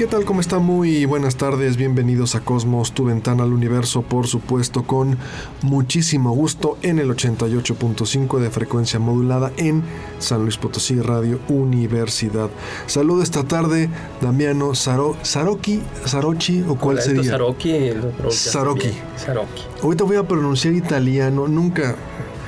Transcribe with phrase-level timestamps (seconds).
[0.00, 0.24] ¿Qué tal?
[0.24, 0.58] ¿Cómo está?
[0.58, 5.18] Muy buenas tardes, bienvenidos a Cosmos, tu ventana al universo, por supuesto, con
[5.60, 9.82] muchísimo gusto en el 88.5 de frecuencia modulada en
[10.18, 12.48] San Luis Potosí Radio Universidad.
[12.86, 13.90] Saludo esta tarde,
[14.22, 17.32] Damiano Saro, Saroki, Sarochi, o cuál sería?
[17.32, 17.90] Saroki,
[18.30, 18.92] Saroki.
[19.16, 19.62] Saroki.
[19.82, 21.94] Ahorita voy a pronunciar italiano, nunca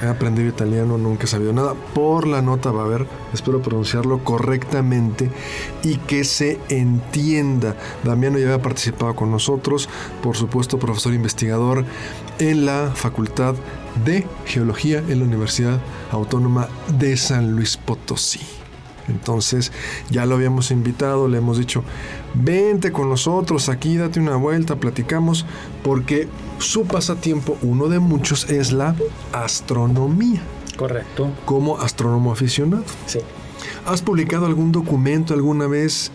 [0.03, 1.75] he aprendido italiano, nunca he sabido nada.
[1.95, 5.31] Por la nota va a ver, espero pronunciarlo correctamente
[5.83, 7.77] y que se entienda.
[8.05, 9.89] Damiano ya había participado con nosotros,
[10.23, 11.85] por supuesto, profesor investigador
[12.39, 13.55] en la Facultad
[14.05, 18.41] de Geología en la Universidad Autónoma de San Luis Potosí.
[19.09, 19.73] Entonces
[20.11, 21.83] ya lo habíamos invitado, le hemos dicho,
[22.35, 25.45] vente con nosotros aquí, date una vuelta, platicamos,
[25.83, 26.29] porque
[26.63, 28.95] su pasatiempo, uno de muchos, es la
[29.33, 30.41] astronomía.
[30.77, 31.29] Correcto.
[31.45, 32.85] Como astrónomo aficionado.
[33.07, 33.21] Sí.
[33.87, 36.11] ¿Has publicado algún documento alguna vez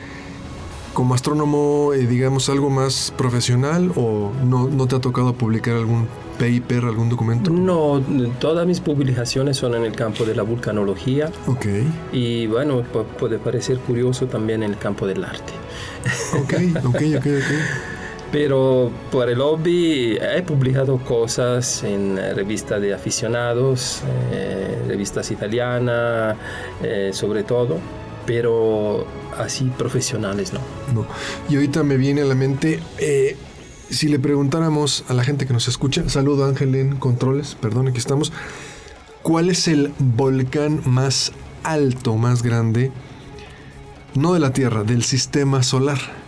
[0.94, 6.08] como astrónomo, eh, digamos, algo más profesional o no, no te ha tocado publicar algún
[6.40, 7.52] paper, algún documento?
[7.52, 8.02] No,
[8.40, 11.32] todas mis publicaciones son en el campo de la vulcanología.
[11.46, 11.66] Ok.
[12.12, 15.54] Y bueno, pu- puede parecer curioso también en el campo del arte.
[16.42, 16.54] Ok,
[16.86, 17.28] ok, ok, ok.
[18.32, 26.36] Pero por el hobby he publicado cosas en eh, revistas de aficionados, eh, revistas italianas,
[26.84, 27.78] eh, sobre todo,
[28.26, 29.08] pero
[29.38, 30.60] así profesionales no.
[30.94, 31.06] No.
[31.50, 32.82] Y ahorita me viene a la mente,
[33.90, 37.98] si le preguntáramos a la gente que nos escucha, saludo Ángel en controles, perdón, aquí
[37.98, 38.34] estamos,
[39.22, 41.32] ¿cuál es el volcán más
[41.64, 42.92] alto, más grande,
[44.16, 46.27] no de la Tierra, del sistema solar?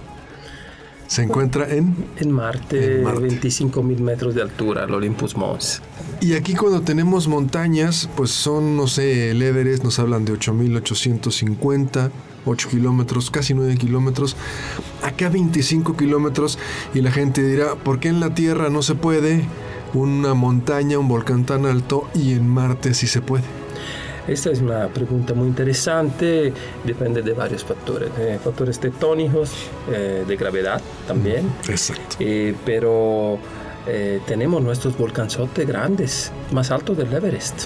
[1.10, 1.96] Se encuentra en...
[2.18, 3.22] En Marte, En Marte.
[3.22, 5.82] 25 mil metros de altura, el Olympus Mons.
[6.22, 12.12] Y aquí cuando tenemos montañas, pues son, no sé, el Everest nos hablan de 8.850,
[12.46, 14.36] 8 kilómetros, casi 9 kilómetros.
[15.02, 16.60] Acá 25 kilómetros
[16.94, 19.42] y la gente dirá, ¿por qué en la Tierra no se puede
[19.96, 23.46] una montaña, un volcán tan alto y en Marte sí se puede?
[24.30, 26.54] Esta es una pregunta muy interesante,
[26.84, 29.52] depende de varios factores, eh, factores tectónicos,
[29.92, 32.18] eh, de gravedad también, Exacto.
[32.20, 33.40] eh, pero
[33.88, 37.64] eh, tenemos nuestros volcanzotes grandes, más altos del Everest,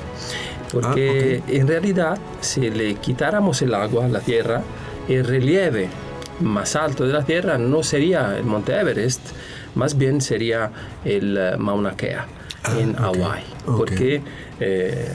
[0.71, 4.61] porque en realidad si le quitáramos el agua a la Tierra,
[5.09, 5.89] el relieve
[6.39, 9.19] más alto de la Tierra no sería el Monte Everest,
[9.75, 10.71] más bien sería
[11.03, 12.25] el eh, Mauna Kea
[12.79, 13.77] en ok, Hawái, ok.
[13.77, 14.21] porque
[14.59, 15.11] eh,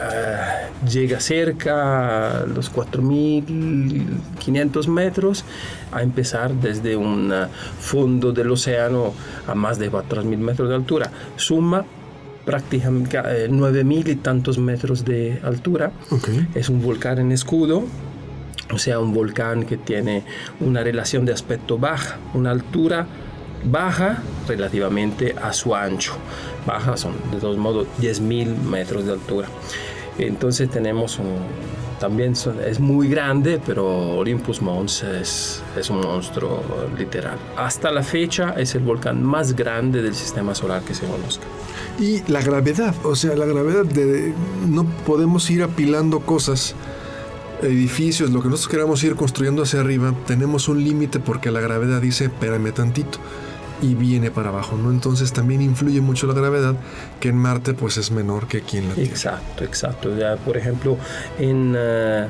[0.00, 5.44] eh, llega cerca a los 4.500 metros
[5.90, 7.46] a empezar desde un eh,
[7.80, 9.14] fondo del océano
[9.46, 11.10] a más de 4.000 metros de altura.
[11.36, 11.84] Suma
[12.44, 15.92] prácticamente eh, 9.000 y tantos metros de altura.
[16.54, 17.84] Es un volcán en escudo,
[18.72, 20.24] o sea, un volcán que tiene
[20.60, 23.06] una relación de aspecto baja, una altura
[23.64, 26.14] baja relativamente a su ancho.
[26.66, 29.48] Baja son de todos modos 10.000 metros de altura.
[30.18, 31.36] Entonces tenemos un,
[31.98, 32.34] también
[32.66, 36.62] es muy grande, pero Olympus Mons es, es un monstruo
[36.96, 37.38] literal.
[37.56, 41.44] Hasta la fecha es el volcán más grande del sistema solar que se conozca.
[42.00, 44.32] Y la gravedad, o sea, la gravedad de
[44.66, 46.74] no podemos ir apilando cosas,
[47.62, 52.00] edificios, lo que nosotros queramos ir construyendo hacia arriba, tenemos un límite porque la gravedad
[52.00, 53.18] dice, espérame tantito
[53.82, 54.90] y viene para abajo, ¿no?
[54.90, 56.74] Entonces también influye mucho la gravedad,
[57.20, 59.10] que en Marte pues es menor que aquí en la Tierra.
[59.10, 60.16] Exacto, exacto.
[60.16, 60.96] Ya, por ejemplo,
[61.38, 62.26] en, eh,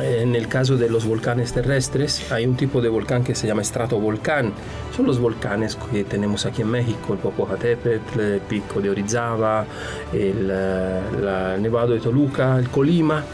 [0.00, 3.62] en el caso de los volcanes terrestres, hay un tipo de volcán que se llama
[3.62, 4.52] estratovolcán.
[4.96, 9.66] Son los volcanes que tenemos aquí en México, el Popocatépetl, el Pico de Orizaba,
[10.12, 13.24] el, el Nevado de Toluca, el Colima.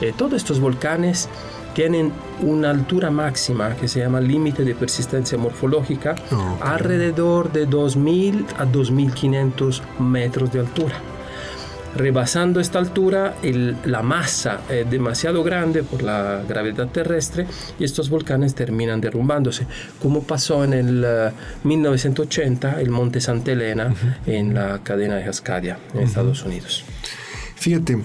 [0.00, 1.28] Eh, todos estos volcanes
[1.74, 6.62] tienen una altura máxima que se llama límite de persistencia morfológica Ok.
[6.62, 10.94] alrededor de 2.000 a 2.500 metros de altura.
[11.96, 13.36] rebasando esta altura,
[13.84, 17.46] la masa es demasiado grande por la gravedad terrestre
[17.78, 19.68] y estos volcanes terminan derrumbándose,
[20.02, 21.06] como pasó en el
[21.62, 23.94] 1980 el Monte Santa Elena
[24.26, 26.84] en la cadena de Cascadia en Estados Unidos.
[27.54, 27.98] Fíjate,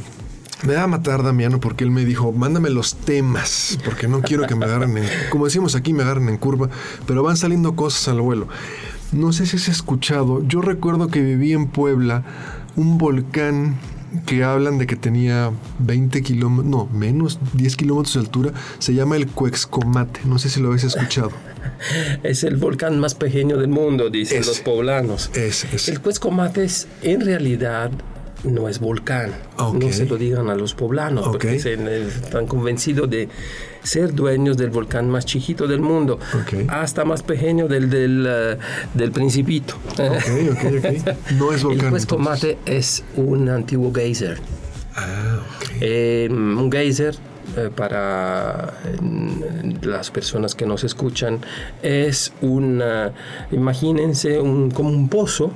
[0.63, 4.45] me va a matar Damiano porque él me dijo, mándame los temas, porque no quiero
[4.47, 6.69] que me agarren en, como decimos aquí, me agarren en curva,
[7.05, 8.47] pero van saliendo cosas al vuelo.
[9.11, 12.23] No sé si has escuchado, yo recuerdo que viví en Puebla
[12.75, 13.77] un volcán
[14.25, 19.15] que hablan de que tenía 20 kilómetros, no, menos 10 kilómetros de altura, se llama
[19.15, 20.21] el Cuexcomate.
[20.25, 21.31] No sé si lo habéis escuchado.
[22.23, 25.29] es el volcán más pequeño del mundo, dicen los poblanos.
[25.35, 27.91] Es, El Cuexcomate es en realidad
[28.43, 29.31] no es volcán.
[29.57, 33.29] No se lo digan a los poblanos, porque están convencidos de
[33.83, 36.19] ser dueños del volcán más chiquito del mundo,
[36.67, 38.59] hasta más pequeño del, del,
[38.95, 39.75] uh, Principito.
[41.37, 41.95] no es volcán.
[41.95, 44.39] El Comate es un antiguo geyser.
[44.95, 45.39] Ah,
[45.79, 47.15] eh, un geyser
[47.57, 48.73] eh, para
[49.81, 51.39] las personas que nos escuchan
[51.81, 52.83] es un,
[53.51, 55.51] imagínense, un, como un pozo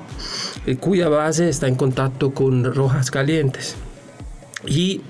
[0.65, 3.75] eh, cuya base está en contacto con rojas calientes.
[4.65, 5.01] Y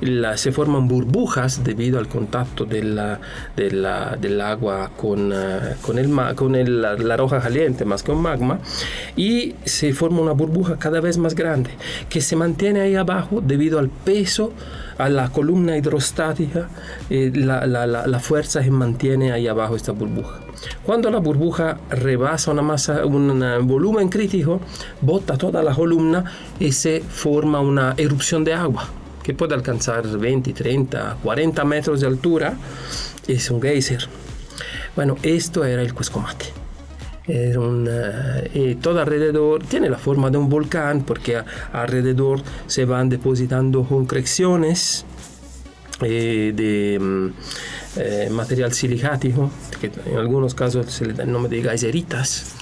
[0.00, 3.20] la, se forman burbujas debido al contacto de la,
[3.54, 8.22] de la, del agua con, uh, con, el, con la, roja caliente más que un
[8.22, 8.58] magma
[9.16, 11.70] y se forma una burbuja cada vez más grande
[12.08, 14.54] que se mantiene ahí abajo debido al peso
[14.96, 16.70] a la columna hidrostática
[17.10, 20.39] eh, la, fuerza se mantiene ahí abajo esta burbuja
[20.84, 24.60] cuando la burbuja rebasa una masa, un volumen crítico,
[25.00, 26.24] bota toda la columna
[26.58, 28.88] y se forma una erupción de agua
[29.22, 32.54] que puede alcanzar 20, 30, 40 metros de altura.
[33.26, 34.08] Es un geyser.
[34.96, 36.46] Bueno, esto era el Cuescomate.
[37.26, 41.40] Era un, eh, todo alrededor tiene la forma de un volcán porque
[41.72, 45.04] alrededor se van depositando concreciones
[46.02, 47.26] eh, de mm,
[47.96, 49.50] eh, material silicático,
[49.80, 52.54] que en algunos casos se le da el nombre de geyseritas,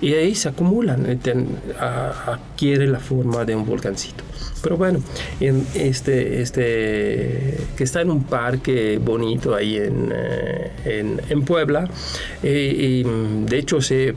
[0.00, 1.30] y ahí se acumulan, y
[1.78, 4.24] adquiere la forma de un volcancito.
[4.62, 5.00] Pero bueno,
[5.40, 11.88] en este, este, que está en un parque bonito ahí en, eh, en, Puebla,
[12.42, 14.14] y de hecho se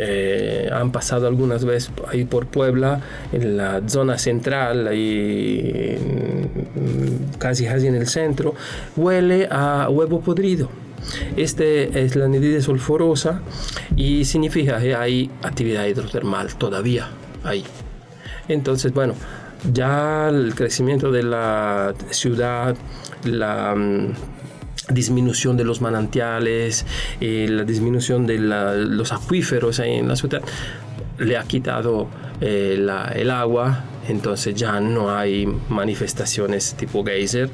[0.00, 3.00] eh, han pasado algunas veces ahí por Puebla,
[3.32, 5.98] en la zona central, ahí
[7.38, 8.54] casi casi en el centro,
[8.96, 10.68] huele a huevo podrido.
[11.36, 13.40] Este es la anidride sulfurosa
[13.96, 17.08] y significa que hay actividad hidrotermal todavía
[17.44, 17.64] ahí.
[18.48, 19.14] Entonces, bueno,
[19.72, 22.76] ya el crecimiento de la ciudad,
[23.24, 24.12] la mm,
[24.90, 26.86] disminución de los manantiales,
[27.20, 30.42] eh, la disminución de los acuíferos en la ciudad,
[31.18, 32.08] le ha quitado
[32.40, 32.76] eh,
[33.14, 37.50] el agua, entonces ya no hay manifestaciones tipo geyser.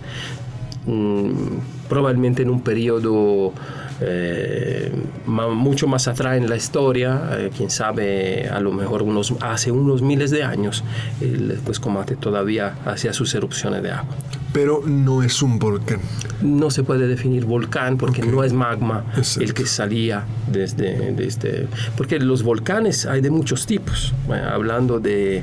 [0.86, 1.58] Mm,
[1.88, 3.52] probablemente en un periodo
[4.00, 4.92] eh,
[5.26, 10.02] mucho más atrás en la historia, eh, quién sabe, a lo mejor unos, hace unos
[10.02, 10.84] miles de años,
[11.20, 14.14] el Cuescomate todavía hacía sus erupciones de agua.
[14.52, 16.00] Pero no es un volcán.
[16.40, 19.04] No se puede definir volcán porque no es magma
[19.40, 21.66] el que salía desde, desde...
[21.96, 24.14] Porque los volcanes hay de muchos tipos.
[24.28, 25.42] hablando de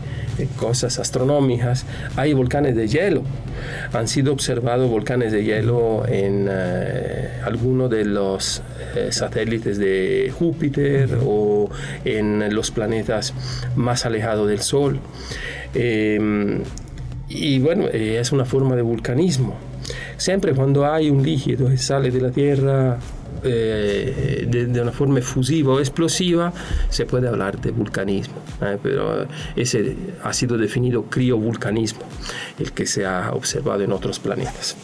[0.56, 3.24] cosas astronómicas, hay volcanes de hielo.
[3.94, 8.40] Han sido observados volcanes de hielo en eh, algunos de los
[8.95, 11.69] eh, satélites de Júpiter o
[12.03, 13.33] en los planetas
[13.75, 14.99] más alejados del Sol.
[15.73, 16.61] Em,
[17.30, 19.56] y bueno, eh, es una forma de vulcanismo.
[20.18, 22.99] Siempre cuando hay un líquido que sale de la Tierra
[23.44, 26.54] eh, de, una forma efusiva o explosiva,
[26.89, 28.35] se puede hablar de vulcanismo.
[28.83, 32.01] pero ese ha sido definido criovulcanismo,
[32.59, 34.75] el que se ha observado en otros planetas.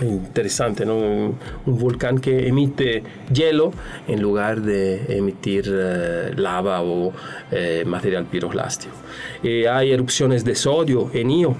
[0.00, 0.84] Interesante.
[0.84, 3.72] Un, volcán que emite hielo
[4.08, 7.12] en lugar de emitir eh, lava o
[7.86, 8.94] material piroclástico.
[9.42, 11.56] hay erupciones de sodio en Io,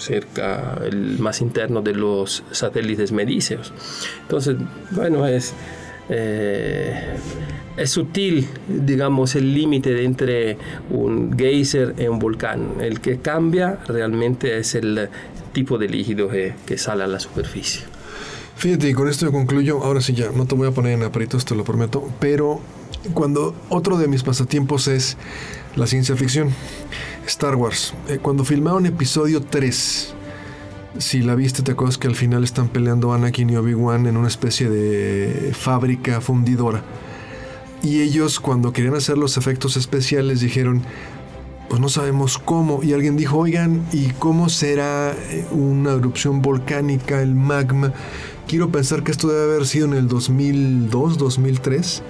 [0.00, 3.72] cerca, el más interno de los satélites medíceos.
[4.22, 4.56] Entonces,
[4.90, 5.54] bueno, es,
[6.08, 7.16] eh,
[7.76, 10.56] es sutil, digamos, el límite entre
[10.90, 12.74] un geyser y un volcán.
[12.80, 15.08] El que cambia realmente es el
[15.52, 17.82] tipo de líquido que, sale a la superficie.
[18.56, 19.82] Fíjate, y con esto yo concluyo.
[19.82, 22.08] Ahora sí, ya no te voy a poner en aprietos, te lo prometo.
[22.20, 22.60] Pero
[23.14, 25.16] cuando otro de mis pasatiempos es
[25.76, 26.50] la ciencia ficción.
[27.26, 27.94] Star Wars.
[28.08, 30.14] Eh, cuando filmaron episodio 3,
[30.98, 34.28] si la viste, te acuerdas que al final están peleando Anakin y Obi-Wan en una
[34.28, 36.82] especie de fábrica fundidora.
[37.82, 40.82] Y ellos, cuando querían hacer los efectos especiales, dijeron:
[41.70, 42.82] pues no sabemos cómo.
[42.82, 47.92] Y alguien dijo, oigan, ¿y cómo será eh, una erupción volcánica, el magma?
[48.48, 52.02] Quiero pensar que esto debe haber sido en el 2002, 2003.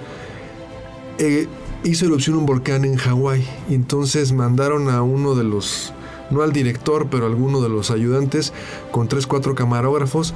[1.19, 1.47] Eh,
[1.83, 3.47] hizo erupción un volcán en Hawái.
[3.69, 5.93] Y entonces mandaron a uno de los,
[6.31, 8.53] no al director, pero a alguno de los ayudantes,
[8.89, 10.33] con tres, cuatro camarógrafos,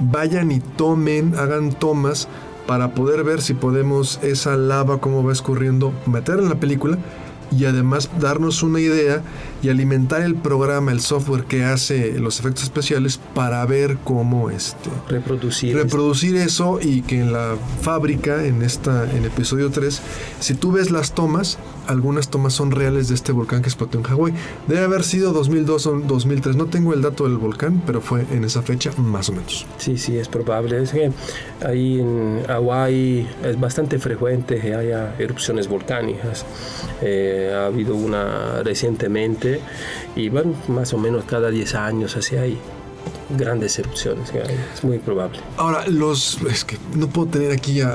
[0.00, 2.26] vayan y tomen, hagan tomas
[2.66, 6.98] para poder ver si podemos esa lava, cómo va escurriendo, meter en la película
[7.50, 9.22] y además darnos una idea
[9.62, 14.90] y alimentar el programa, el software que hace los efectos especiales para ver cómo este,
[15.08, 20.00] reproducir, reproducir eso y que en la fábrica, en esta en episodio 3,
[20.40, 24.04] si tú ves las tomas, algunas tomas son reales de este volcán que explotó en
[24.04, 24.34] Hawái.
[24.66, 28.44] Debe haber sido 2002 o 2003, no tengo el dato del volcán, pero fue en
[28.44, 29.66] esa fecha más o menos.
[29.78, 30.82] Sí, sí, es probable.
[30.82, 31.10] Es que
[31.64, 36.44] ahí en Hawái es bastante frecuente que haya erupciones volcánicas.
[37.02, 39.60] Eh, ha habido una recientemente
[40.16, 42.58] y bueno, más o menos cada 10 años hacia ahí
[43.30, 44.30] grandes erupciones.
[44.74, 45.38] Es muy probable.
[45.56, 46.38] Ahora, los.
[46.42, 47.90] Es que no puedo tener aquí a,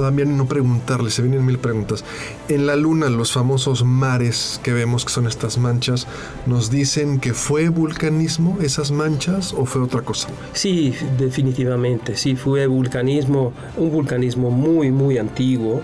[0.00, 2.04] Damián y no preguntarle, se vienen mil preguntas.
[2.48, 6.06] En la Luna, los famosos mares que vemos, que son estas manchas,
[6.46, 10.28] ¿nos dicen que fue vulcanismo esas manchas o fue otra cosa?
[10.52, 12.16] Sí, definitivamente.
[12.16, 15.82] Sí, fue vulcanismo, un vulcanismo muy, muy antiguo.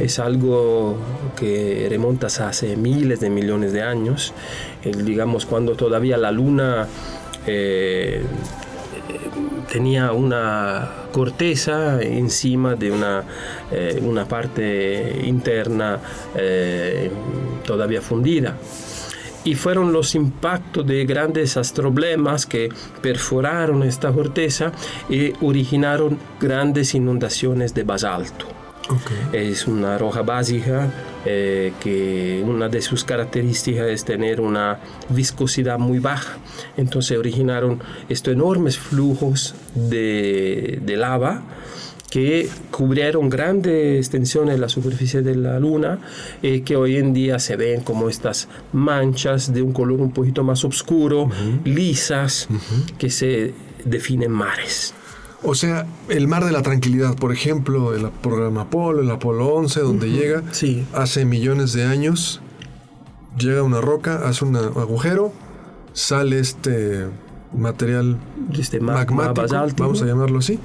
[0.00, 0.96] Es algo
[1.36, 4.32] que remonta hace miles de millones de años.
[4.84, 6.88] digamos, cuando todavía la Luna
[7.46, 8.22] eh,
[9.70, 13.24] tenía una corteza encima de una,
[13.70, 15.98] eh, una parte interna
[16.34, 17.10] eh,
[17.64, 18.56] todavía fundida.
[19.44, 22.68] Y fueron los impactos de grandes astroblemas que
[23.00, 24.72] perforaron esta corteza
[25.08, 28.46] y originaron grandes inundaciones de basalto.
[29.32, 30.90] Es una roja básica
[31.26, 34.78] eh, que una de sus características es tener una
[35.08, 36.38] viscosidad muy baja.
[36.76, 41.42] Entonces originaron estos enormes flujos de, de lava
[42.10, 45.98] que cubrieron grandes extensiones de la superficie de la Luna
[46.42, 50.44] eh, que hoy en día se ven como estas manchas de un color un poquito
[50.44, 51.28] más oscuro,
[51.64, 52.48] lisas,
[52.98, 53.52] que se
[53.84, 54.94] definen mares.
[55.42, 59.80] O sea, el mar de la tranquilidad, por ejemplo, el programa Apolo, el Apolo 11,
[59.80, 60.42] donde llega,
[60.94, 62.40] hace millones de años,
[63.38, 65.32] llega una roca, hace un agujero,
[65.92, 67.06] sale este
[67.52, 68.18] material
[68.58, 69.46] este magmático,
[69.78, 70.58] vamos a llamarlo así,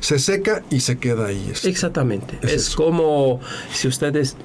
[0.00, 1.52] se seca y se queda ahí.
[1.64, 2.38] Exactamente.
[2.42, 3.40] Es, como
[3.72, 4.36] si ustedes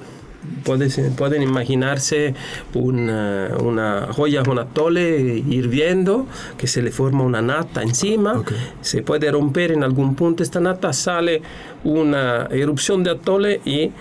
[0.64, 2.34] pueden imaginarse
[2.74, 8.44] una, una joya con atole hirviendo, que se le forma una nata encima,
[8.82, 11.42] se puede romper en algún punto esta nata, sale
[11.84, 13.92] una erupción de atole y,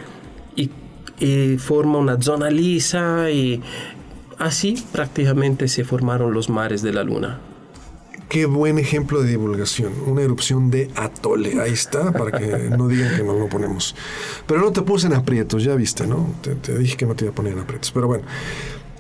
[1.18, 3.60] y forma una zona lisa y
[4.38, 7.51] así prácticamente se formaron los mares de la luna.
[8.32, 9.92] Qué buen ejemplo de divulgación.
[10.06, 11.60] Una erupción de atole.
[11.60, 13.94] Ahí está, para que no digan que no lo ponemos.
[14.46, 16.30] Pero no te puse en aprietos, ya viste, ¿no?
[16.40, 17.92] Te, dije que no te iba a poner en aprietos.
[17.92, 18.24] Pero bueno,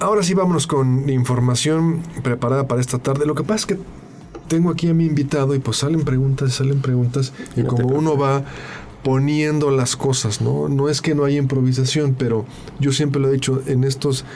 [0.00, 3.24] ahora sí vámonos con información preparada para esta tarde.
[3.24, 3.78] Lo que pasa es que
[4.48, 7.32] tengo aquí a mi invitado y pues salen preguntas, salen preguntas.
[7.56, 8.44] Y como uno va
[9.02, 10.68] poniendo las cosas, ¿no?
[10.68, 12.44] No es que no haya improvisación, pero
[12.80, 14.26] yo siempre lo he dicho en estos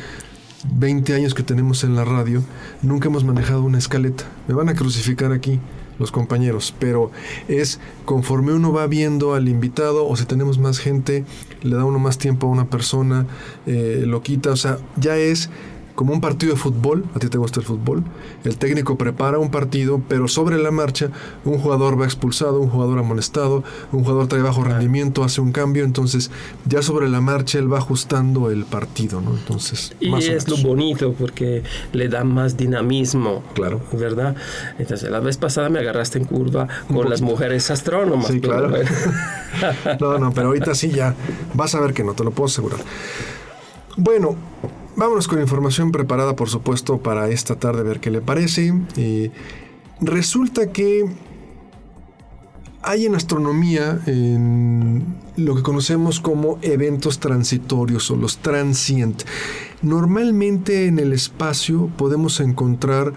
[0.74, 2.42] 20 años que tenemos en la radio,
[2.82, 4.24] nunca hemos manejado una escaleta.
[4.48, 5.60] Me van a crucificar aquí
[5.98, 7.10] los compañeros, pero
[7.48, 11.24] es conforme uno va viendo al invitado o si tenemos más gente,
[11.62, 13.26] le da uno más tiempo a una persona,
[13.66, 15.48] eh, lo quita, o sea, ya es
[15.96, 18.04] como un partido de fútbol, a ti te gusta el fútbol,
[18.44, 21.10] el técnico prepara un partido, pero sobre la marcha
[21.44, 25.84] un jugador va expulsado, un jugador amonestado, un jugador trae bajo rendimiento, hace un cambio,
[25.84, 26.30] entonces
[26.66, 29.30] ya sobre la marcha él va ajustando el partido, ¿no?
[29.32, 31.62] Entonces, y es lo bonito porque
[31.92, 34.36] le da más dinamismo, claro, ¿verdad?
[34.78, 38.26] Entonces, la vez pasada me agarraste en curva con las mujeres astrónomas.
[38.26, 38.70] Sí, claro.
[40.00, 41.14] no, no, pero ahorita sí ya
[41.54, 42.80] vas a ver que no, te lo puedo asegurar.
[43.96, 44.36] Bueno,
[44.96, 48.72] Vámonos con información preparada, por supuesto, para esta tarde, a ver qué le parece.
[50.00, 51.04] resulta que
[52.80, 54.00] hay en astronomía
[55.36, 59.24] lo que conocemos como eventos transitorios o los transient.
[59.82, 63.12] Normalmente en el espacio podemos encontrar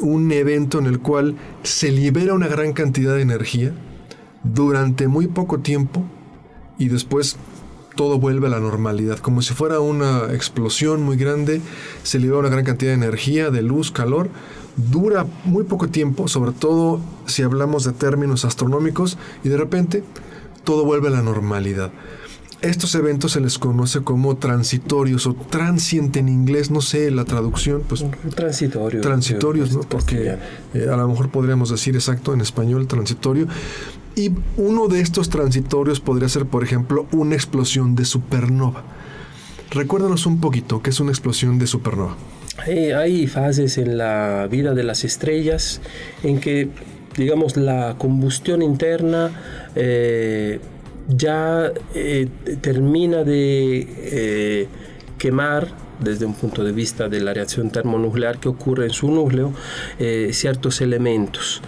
[0.00, 3.74] un evento en el cual se libera una gran cantidad de energía
[4.44, 6.04] durante muy poco tiempo
[6.78, 7.36] y después
[7.98, 11.60] todo vuelve a la normalidad, como si fuera una explosión muy grande,
[12.04, 14.28] se libera una gran cantidad de energía, de luz, calor,
[14.76, 20.04] dura muy poco tiempo, sobre todo si hablamos de términos astronómicos, y de repente
[20.62, 21.90] todo vuelve a la normalidad.
[22.60, 27.84] Estos eventos se les conoce como transitorios o transient en inglés, no sé la traducción,
[27.88, 29.02] pues transitorios.
[29.02, 29.80] Transitorios, ¿no?
[29.80, 30.36] Porque
[30.74, 33.46] eh, a lo mejor podríamos decir exacto en español transitorio.
[34.16, 38.82] Y uno de estos transitorios podría ser, por ejemplo, una explosión de supernova.
[39.70, 42.16] Recuérdanos un poquito qué es una explosión de supernova.
[42.66, 45.80] hay fases en la vida de las estrellas
[46.24, 46.70] en que,
[47.16, 49.30] digamos, la combustión interna
[49.76, 50.58] eh,
[51.08, 52.28] ya eh,
[52.60, 54.68] termina de eh,
[55.18, 55.68] quemar
[56.00, 59.52] desde un punto de vista de la reacción termonuclear que ocurre en su núcleo,
[59.98, 61.60] eh, ciertos elementos.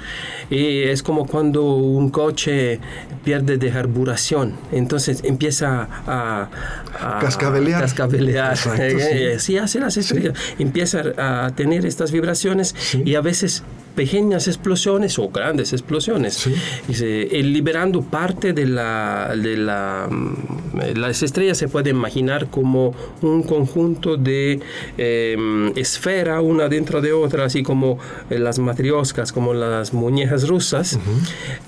[0.51, 2.81] Y es como cuando un coche
[3.25, 6.49] pierde de carburación, entonces empieza a,
[7.21, 7.81] cascabelear.
[7.81, 8.57] cascabelear.
[9.39, 9.59] sí.
[9.59, 10.39] hace las estrellas.
[10.59, 13.63] Empieza a tener estas vibraciones y a veces
[13.95, 16.49] pequeñas explosiones o grandes explosiones,
[16.89, 20.09] liberando parte de la, de la...
[20.11, 24.61] Mm, las estrellas se puede imaginar como un conjunto de
[24.97, 27.99] em, esfera una dentro de otra, así como
[28.31, 30.99] las matrioscas, como las muñecas rusas,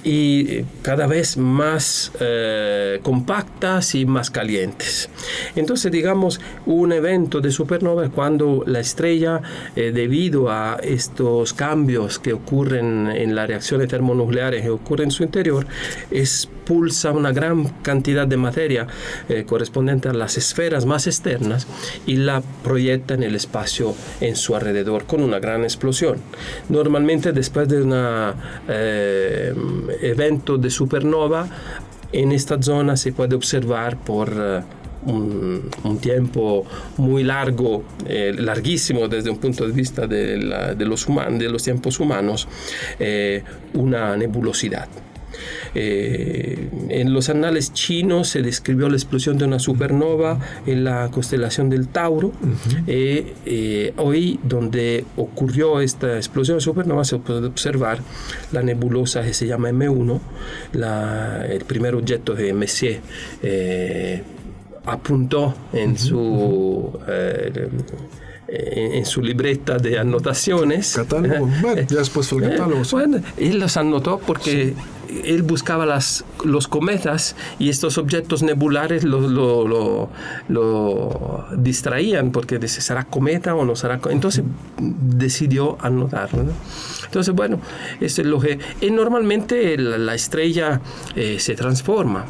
[0.04, 5.10] y cada vez más eh, compactas y más calientes.
[5.56, 9.40] Entonces, digamos, un evento de supernova es cuando la estrella,
[9.76, 15.22] eh, debido a estos cambios que ocurren en las reacciones termonucleares que ocurren en su
[15.22, 15.66] interior,
[16.10, 18.86] expulsa una gran cantidad de materia
[19.28, 21.66] eh, correspondiente a las esferas más externas
[22.06, 26.18] y la proyecta en el espacio en su alrededor con una gran explosión.
[26.68, 27.92] Normalmente después de un
[28.68, 29.54] eh,
[30.02, 31.48] evento de supernova,
[32.12, 34.81] en esta zona se puede observar por...
[35.06, 36.64] Eh, un, tiempo
[36.96, 42.48] muy largo, eh, larguísimo desde un punto de vista de, los, de los tiempos humanos,
[42.98, 43.42] eh,
[43.74, 44.88] una nebulosidad.
[45.74, 51.70] Eh, en los anales chinos se describió la explosión de una supernova en la constelación
[51.70, 52.32] del Tauro.
[53.96, 58.00] hoy, donde ocurrió esta explosión de supernova, se puede observar
[58.52, 60.20] la nebulosa que se llama M1,
[61.48, 63.00] el primer objeto de Messier
[64.84, 67.68] apuntó en su eh,
[68.52, 70.94] en, su libreta de anotaciones.
[70.94, 71.48] Catálogo.
[71.60, 72.82] Bueno, ya después fue el catálogo.
[72.90, 74.74] Bueno, él los anotó porque
[75.24, 80.10] él buscaba las, los cometas y estos objetos nebulares lo, lo,
[80.48, 84.00] lo, distraían porque dice, ¿será cometa o no será?
[84.10, 84.44] Entonces
[84.78, 86.44] decidió anotarlo.
[87.04, 87.58] Entonces, bueno,
[88.00, 88.58] es lo que...
[88.80, 90.80] Y normalmente la, estrella
[91.16, 92.26] eh, se transforma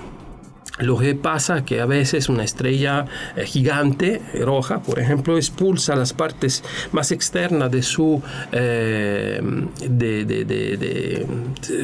[0.78, 3.04] lo que pasa que a veces una estrella
[3.36, 9.40] eh, gigante, roja, por ejemplo, expulsa las partes más externas de su, eh,
[9.88, 11.26] de,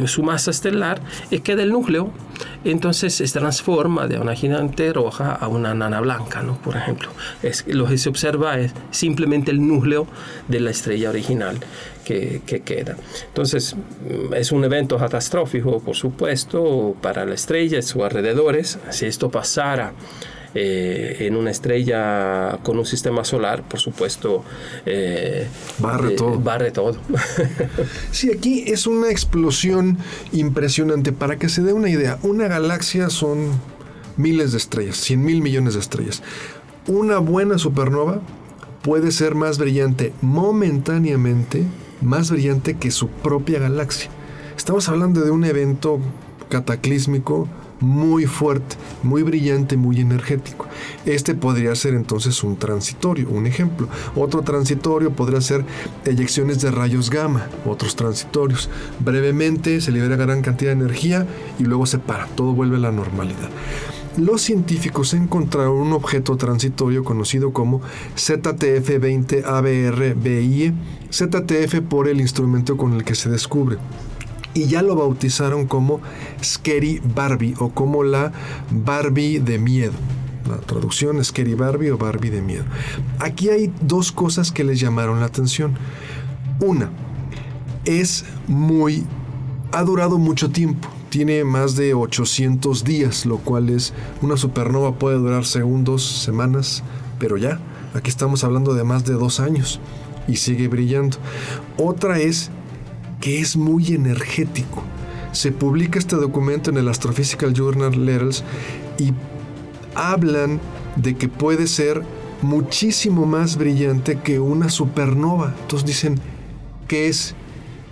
[0.07, 2.11] su masa estelar y queda el núcleo.
[2.65, 6.57] Entonces se transforma de una gigante roja a una nana blanca, ¿no?
[6.57, 7.11] por ejemplo.
[7.43, 10.07] Es, lo que se observa es simplemente el núcleo
[10.49, 11.59] de la estrella original
[12.09, 12.97] que, queda.
[13.27, 18.79] Entonces, mm, es un evento catastrófico, por supuesto, para la estrella y sus alrededores.
[18.91, 19.93] Si esto pasara
[20.55, 24.43] eh, en una estrella con un sistema solar, por supuesto,
[24.87, 25.47] eh,
[25.79, 26.39] barre todo.
[26.39, 26.97] Barre todo.
[28.11, 29.99] sí, aquí es una explosión
[30.33, 31.13] impresionante.
[31.13, 33.51] Para que se dé una idea, una galaxia son
[34.17, 36.23] miles de estrellas, 100 mil millones de estrellas.
[36.87, 38.23] Una buena supernova
[38.81, 41.67] puede ser más brillante momentáneamente
[42.01, 44.11] más brillante que su propia galaxia.
[44.57, 46.01] Estamos hablando de un evento
[46.49, 47.49] cataclísmico
[47.81, 50.67] muy fuerte, muy brillante, muy energético.
[51.07, 53.89] Este podría ser entonces un transitorio, un ejemplo.
[54.17, 55.65] Otro transitorio podría ser
[56.05, 58.69] eyecciones de rayos gamma, otros transitorios.
[58.99, 61.27] Brevemente se libera gran cantidad de energía
[61.59, 63.49] y luego se para, todo vuelve a la normalidad
[64.19, 67.81] los científicos encontraron un objeto transitorio conocido como
[68.17, 70.75] ZTF-20
[71.11, 73.79] ZTF por el instrumento con el que se descubre.
[74.55, 76.01] Y ya lo bautizaron como
[76.43, 78.33] Scary Barbie o como la
[78.71, 79.93] Barbie de miedo.
[80.49, 82.65] La traducción es Scary Barbie o Barbie de miedo.
[83.21, 85.79] Aquí hay dos cosas que les llamaron la atención.
[86.61, 86.91] Una,
[87.85, 89.07] es muy...
[89.71, 95.17] ha durado mucho tiempo tiene más de 800 días, lo cual es una supernova puede
[95.17, 96.83] durar segundos, semanas,
[97.19, 97.61] pero ya,
[97.95, 99.81] aquí estamos hablando de más de dos años
[100.27, 101.17] y sigue brillando.
[101.77, 102.51] Otra es
[103.21, 104.83] que es muy energético.
[105.33, 108.45] Se publica este documento en el Astrophysical Journal Letters
[108.99, 109.13] y
[109.95, 110.61] hablan
[110.97, 112.03] de que puede ser
[112.43, 115.55] muchísimo más brillante que una supernova.
[115.63, 116.21] Entonces dicen,
[116.87, 117.35] ¿qué es?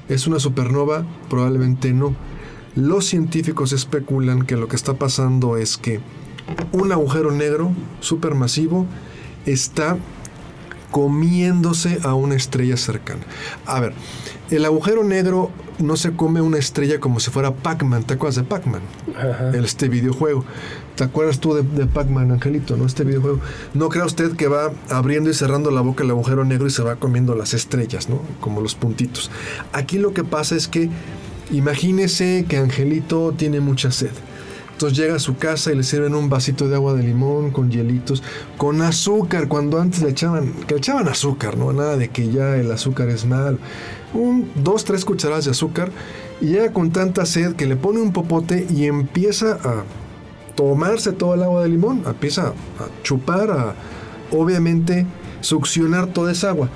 [0.09, 1.05] ¿Es una supernova?
[1.29, 2.15] Probablemente no
[2.77, 6.01] los científicos especulan que lo que está pasando es que
[6.73, 8.87] un agujero negro supermasivo
[9.47, 9.97] está
[10.91, 13.23] comiéndose a una estrella cercana.
[13.65, 13.93] A ver,
[14.51, 18.05] el agujero negro no se come una estrella como si fuera Pac-Man.
[18.05, 18.83] ¿Te acuerdas de Pac-Man?
[19.55, 20.45] Este videojuego.
[20.95, 22.77] ¿Te acuerdas tú de, de Pac-Man, Angelito?
[22.77, 22.87] ¿No?
[22.87, 23.41] Este videojuego.
[23.75, 26.83] No crea usted que va abriendo y cerrando la boca el agujero negro y se
[26.83, 28.21] va comiendo las estrellas, ¿no?
[28.41, 29.31] Como los puntitos.
[29.73, 30.89] Aquí lo que pasa es que
[31.51, 34.11] imagínese que Angelito tiene mucha sed.
[34.73, 37.71] Entonces llega a su casa y le sirven un vasito de agua de limón con
[37.71, 38.23] hielitos,
[38.59, 41.73] con azúcar, cuando antes le echaban, que le echaban azúcar, ¿no?
[41.73, 43.59] Nada de que ya el azúcar es mal.
[44.13, 45.91] Un, dos, tres cucharadas de azúcar
[46.43, 49.85] y llega con tanta sed que le pone un popote y empieza a
[50.57, 53.75] tomarse todo el agua de limón, empieza a chupar, a
[54.31, 55.07] obviamente
[55.41, 56.69] succionar toda esa agua.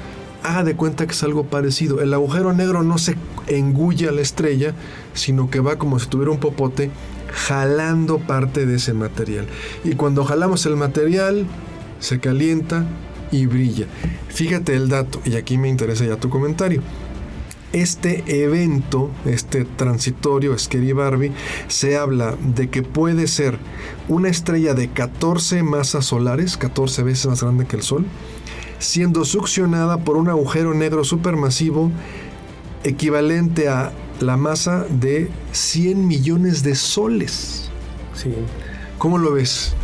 [0.42, 2.00] Haga de cuenta que es algo parecido.
[2.00, 4.74] El agujero negro no se engulle a la estrella,
[5.12, 6.90] sino que va como si tuviera un popote
[7.32, 9.46] jalando parte de ese material.
[9.84, 11.46] Y cuando jalamos el material,
[11.98, 12.86] se calienta
[13.30, 13.86] y brilla.
[14.28, 16.82] Fíjate el dato, y aquí me interesa ya tu comentario.
[17.72, 21.32] Este evento, este transitorio Scary Barbie,
[21.68, 23.58] se habla de que puede ser
[24.08, 28.06] una estrella de 14 masas solares, 14 veces más grande que el Sol,
[28.80, 31.92] siendo succionada por un agujero negro supermasivo
[32.82, 37.70] equivalente a la masa de 100 millones de soles.
[38.14, 38.32] Sí.
[38.98, 39.74] ¿Cómo lo ves?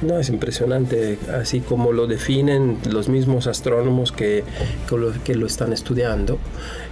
[0.00, 4.44] No, es impresionante, así como lo definen los mismos astrónomos que,
[4.88, 6.38] que, lo, que lo están estudiando.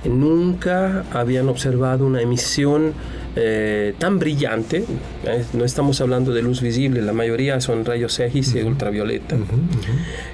[0.04, 2.94] Nunca habían observado una emisión
[3.38, 4.84] eh, tan brillante.
[5.24, 9.36] Eh, no estamos hablando de luz visible, la mayoría son rayos X y ultravioleta,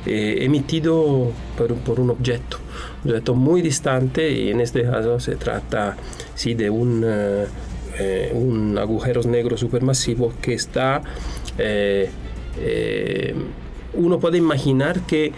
[0.06, 2.58] eh, emitido por, por, un objeto,
[3.04, 5.96] un objeto muy distante y en este caso se trata
[6.36, 7.04] sí, de un,
[8.32, 11.02] un agujero negro supermasivo que está
[13.94, 15.32] uno puede imaginar que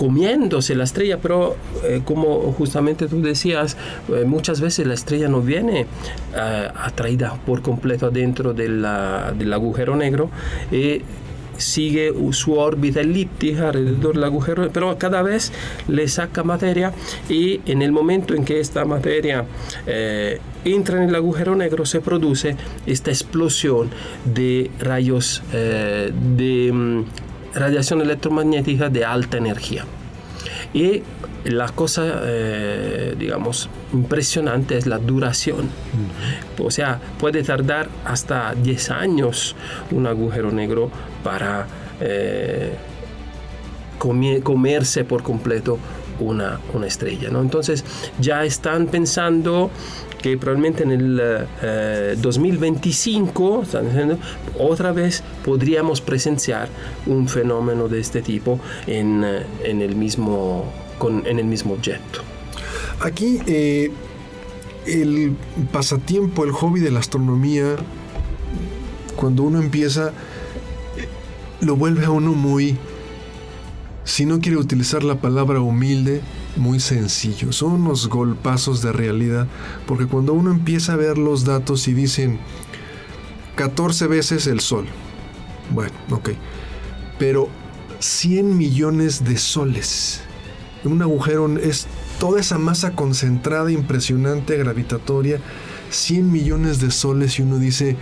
[0.00, 3.76] comiéndose la estrella, pero eh, como justamente tú decías,
[4.08, 5.86] eh, muchas veces la estrella no viene
[6.34, 10.30] atraída por completo adentro del agujero negro
[10.72, 11.02] y
[11.60, 15.52] sigue su órbita elíptica alrededor del agujero, pero cada vez
[15.88, 16.92] le saca materia
[17.28, 19.44] y en el momento en que esta materia
[19.86, 23.90] eh, entra en el agujero negro se produce esta explosión
[24.24, 27.04] de rayos eh, de mm,
[27.54, 29.84] radiación electromagnética de alta energía.
[30.72, 31.02] Y
[31.44, 35.68] la cosa, eh, digamos, impresionante es la duración.
[36.58, 39.56] O sea, puede tardar hasta 10 años
[39.90, 40.90] un agujero negro
[41.24, 41.66] para
[42.00, 42.74] eh,
[43.98, 45.78] comerse por completo
[46.20, 47.30] una, una estrella.
[47.30, 47.40] ¿no?
[47.40, 47.84] Entonces
[48.18, 49.70] ya están pensando
[50.22, 54.16] que probablemente en el 2025, eh,
[54.58, 56.68] otra vez podríamos presenciar
[57.06, 59.24] un fenómeno de este tipo en,
[59.64, 60.64] en el mismo
[61.08, 62.20] en el mismo objeto.
[63.00, 63.90] Aquí eh,
[64.86, 65.36] el
[65.72, 67.76] pasatiempo, el hobby de la astronomía,
[69.16, 70.12] cuando uno empieza,
[71.60, 72.76] lo vuelve a uno muy,
[74.04, 76.20] si no quiere utilizar la palabra humilde,
[76.60, 77.52] muy sencillo.
[77.52, 79.48] Son unos golpazos de realidad,
[79.86, 82.38] porque cuando uno empieza a ver los datos y dicen
[83.56, 84.86] 14 veces el Sol,
[85.70, 86.30] bueno, ok,
[87.18, 87.48] pero
[87.98, 90.22] 100 millones de soles
[90.88, 91.86] un agujero es
[92.18, 95.38] toda esa masa concentrada, impresionante, gravitatoria,
[95.90, 97.96] 100 millones de soles y uno dice,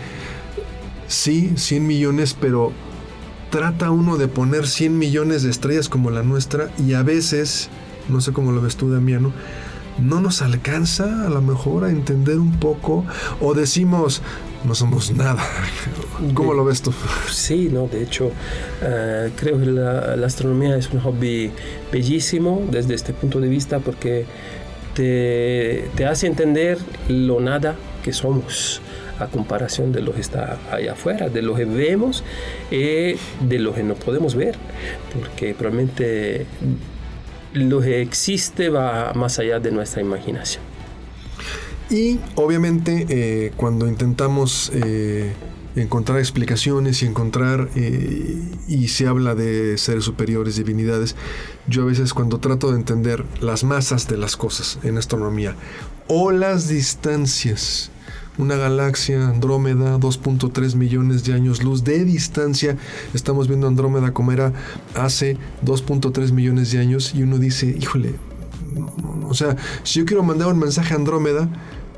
[1.09, 2.73] sí, 100 millones, pero
[3.51, 7.69] trata uno de poner 100 millones de estrellas como la nuestra y a veces,
[8.09, 9.33] no sé cómo lo ves tú, Damiano,
[9.99, 13.05] no nos alcanza a lo mejor a entender un poco
[13.41, 14.23] o decimos,
[14.65, 15.43] no somos nada.
[16.35, 16.93] ¿Cómo lo ves tú?
[17.31, 18.31] Sí, no, de hecho,
[18.83, 21.51] eh, creo que la, astronomía es un hobby
[21.93, 24.27] bellísimo desde este punto de vista porque
[24.95, 28.81] te, te hace entender lo nada que somos
[29.19, 32.23] a comparación de lo que está allá afuera, de lo que vemos
[32.71, 34.57] y de lo que no podemos ver,
[35.13, 36.47] porque probablemente
[37.53, 40.63] lo que existe va más allá de nuestra imaginación.
[41.91, 45.33] Y obviamente eh, cuando intentamos eh,
[45.75, 51.17] encontrar explicaciones y encontrar eh, y se habla de seres superiores, divinidades,
[51.67, 55.55] yo a veces cuando trato de entender las masas de las cosas en astronomía
[56.09, 57.91] o las distancias,
[58.39, 62.77] una galaxia, Andrómeda, 2.3 millones de años luz de distancia.
[63.13, 64.53] Estamos viendo Andrómeda como era
[64.95, 68.15] hace 2.3 millones de años y uno dice, híjole,
[69.29, 71.49] o sea, si yo quiero mandar un mensaje a Andrómeda,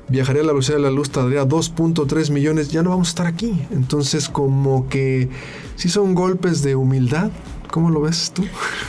[0.08, 3.26] viajaría a la velocidad de la luz, tardaría 2.3 millones, ya no vamos a estar
[3.26, 3.62] aquí.
[3.70, 5.28] Entonces, como que
[5.76, 7.30] sí son golpes de humildad.
[7.70, 8.44] ¿Cómo lo ves tú?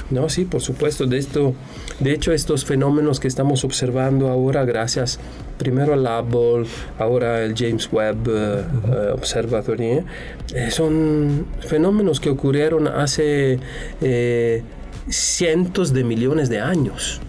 [0.09, 1.05] No, sí, por supuesto.
[1.05, 1.53] De, esto,
[1.99, 5.19] de hecho, estos fenómenos que estamos observando ahora, gracias
[5.57, 6.67] primero al Hubble,
[6.97, 10.03] ahora el James Webb eh, eh, Observatory,
[10.55, 13.59] eh, son fenómenos que ocurrieron hace
[15.07, 17.21] cientos de millones de años.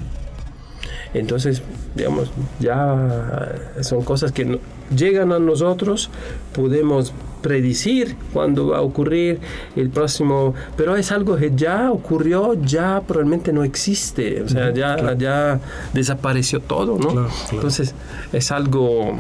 [1.13, 1.63] Entonces,
[1.95, 4.59] digamos, ya son cosas que
[4.97, 6.09] llegan a nosotros,
[6.55, 7.13] podemos
[7.43, 9.41] predecir cuándo va a ocurrir
[9.77, 15.15] el próximo, pero es algo que ya ocurrió, ya probablemente no existe, o sea, ya,
[15.15, 15.61] ya
[15.93, 17.29] desapareció todo, ¿no?
[17.51, 17.95] Entonces,
[18.33, 19.19] es algo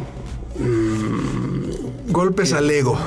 [0.58, 1.70] Mm,
[2.12, 2.98] golpes al ego.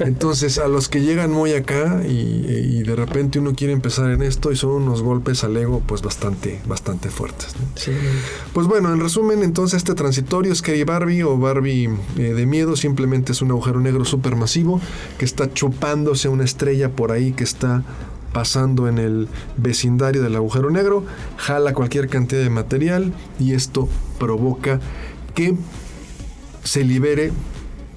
[0.00, 4.50] Entonces, a los que llegan muy acá y, de repente uno quiere empezar en esto
[4.50, 7.54] y son unos golpes al ego, pues bastante, bastante fuertes.
[8.54, 13.32] Pues bueno, en resumen, entonces este transitorio Scary Barbie o Barbie eh, de miedo simplemente
[13.32, 14.80] es un agujero negro supermasivo
[15.18, 17.82] que está chupándose una estrella por ahí que está
[18.32, 21.04] pasando en el vecindario del agujero negro,
[21.36, 24.80] jala cualquier cantidad de material y esto provoca
[25.34, 25.56] que
[26.64, 27.32] se libere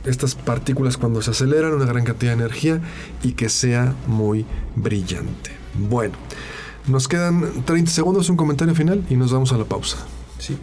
[0.05, 2.81] estas partículas cuando se aceleran una gran cantidad de energía
[3.23, 5.51] y que sea muy brillante.
[5.73, 6.15] Bueno,
[6.87, 9.97] nos quedan 30 segundos, un comentario final y nos vamos a la pausa.
[10.39, 10.57] Sí.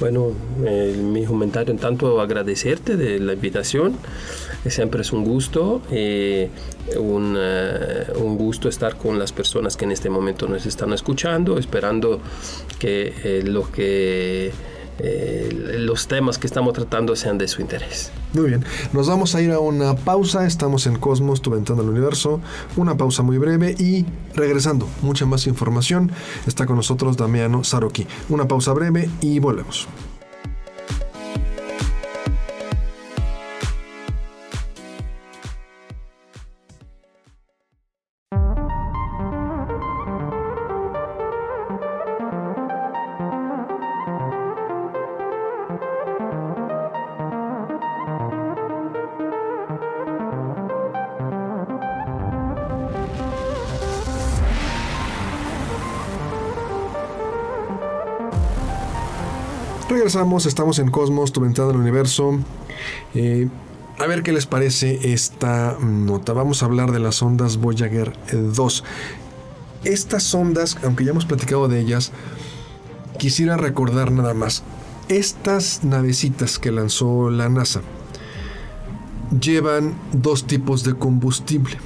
[0.00, 3.96] Bueno, mi comentario en tanto agradecerte de la invitación.
[4.66, 6.50] Siempre es un gusto, eh,
[6.98, 11.58] un, eh, un, gusto estar con las personas que en este momento nos están escuchando,
[11.58, 12.20] esperando
[12.78, 14.52] que eh, lo que
[14.98, 18.10] eh, los temas que estamos tratando sean de su interés.
[18.32, 21.88] Muy bien, nos vamos a ir a una pausa, estamos en Cosmos, tu ventana al
[21.88, 22.40] universo,
[22.76, 26.12] una pausa muy breve y regresando, mucha más información,
[26.46, 28.06] está con nosotros Damiano Saroki.
[28.28, 29.88] Una pausa breve y volvemos.
[60.08, 62.38] Estamos en Cosmos, tu ventana al universo.
[63.14, 63.46] Eh,
[63.98, 66.32] a ver qué les parece esta nota.
[66.32, 68.84] Vamos a hablar de las ondas Voyager 2.
[69.84, 72.12] Estas ondas, aunque ya hemos platicado de ellas,
[73.18, 74.62] quisiera recordar nada más.
[75.10, 77.82] Estas navecitas que lanzó la NASA
[79.38, 81.76] llevan dos tipos de combustible.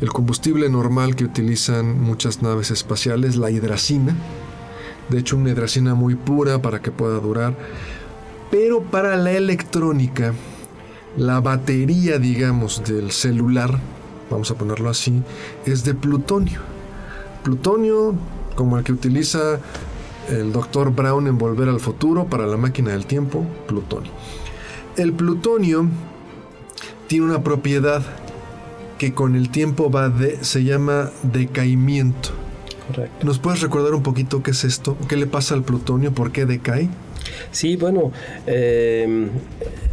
[0.00, 4.16] El combustible normal que utilizan muchas naves espaciales, la hidracina,
[5.12, 7.54] de hecho una hidracina muy pura para que pueda durar.
[8.50, 10.34] Pero para la electrónica,
[11.16, 13.78] la batería, digamos, del celular,
[14.30, 15.22] vamos a ponerlo así,
[15.66, 16.60] es de plutonio.
[17.44, 18.14] Plutonio
[18.56, 19.60] como el que utiliza
[20.28, 24.10] el doctor Brown en Volver al Futuro para la máquina del tiempo, plutonio.
[24.96, 25.86] El plutonio
[27.06, 28.02] tiene una propiedad
[28.98, 32.41] que con el tiempo va de, se llama decaimiento.
[33.22, 34.96] ¿Nos puedes recordar un poquito qué es esto?
[35.08, 36.12] ¿Qué le pasa al plutonio?
[36.12, 36.88] ¿Por qué decae?
[37.50, 38.12] Sí, bueno,
[38.46, 39.28] eh,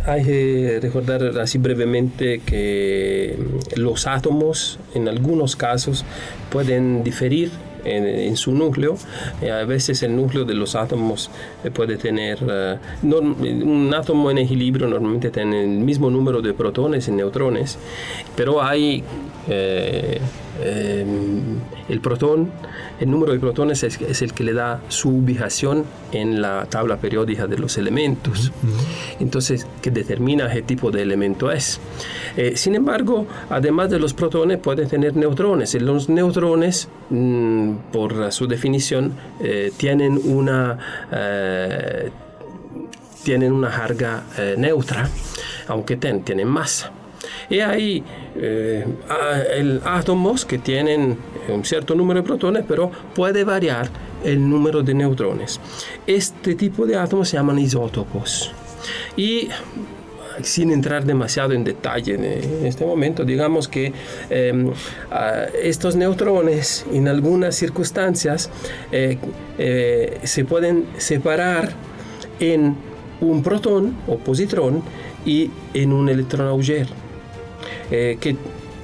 [0.05, 3.37] hay que recordar así brevemente que
[3.75, 6.05] los átomos en algunos casos
[6.51, 7.51] pueden diferir
[7.85, 8.97] en, su núcleo.
[9.41, 11.29] Eh, a veces el núcleo de los átomos
[11.63, 12.39] eh, puede tener...
[13.03, 17.77] un átomo en equilibrio normalmente tiene el mismo número de protones y neutrones,
[18.35, 19.03] pero hay
[20.61, 22.51] el protón
[22.99, 27.47] el número de protones es, el que le da su ubicación en la tabla periódica
[27.47, 28.51] de los elementos.
[29.21, 31.79] Entonces, que determina qué tipo de elemento es.
[32.35, 35.73] Eh, sin embargo, además de los protones, puede tener neutrones.
[35.75, 40.77] Y los neutrones, mm, por su definición, eh, tienen una...
[41.11, 42.11] Eh,
[43.23, 44.23] tienen una carga
[44.57, 45.09] neutra,
[45.67, 46.89] aunque tienen masa.
[47.49, 48.03] Y hay
[48.35, 48.85] eh,
[49.85, 53.89] átomos que tienen un cierto número de protones, pero puede variar
[54.23, 55.59] el número de neutrones.
[56.05, 58.51] Este tipo de átomos se llaman isótopos.
[59.15, 59.49] Y
[60.41, 63.91] sin entrar demasiado en detalle en este momento, digamos que
[64.29, 64.71] em,
[65.61, 68.49] estos neutrones en algunas circunstancias
[68.91, 69.17] eh,
[69.57, 71.73] eh, se pueden separar
[72.39, 72.75] en
[73.21, 74.81] un protón o positrón
[75.25, 76.87] y en un electrón auger.
[77.91, 78.35] Eh, que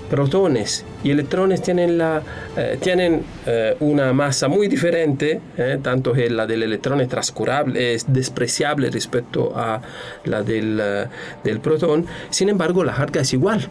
[0.09, 2.21] protones y electrones tienen, la,
[2.55, 7.93] eh, tienen eh, una masa muy diferente, eh, tanto que la del electrón es transcurable,
[7.93, 9.81] es despreciable respecto a
[10.25, 10.81] la del,
[11.43, 13.67] del protón, sin embargo la carga es igual.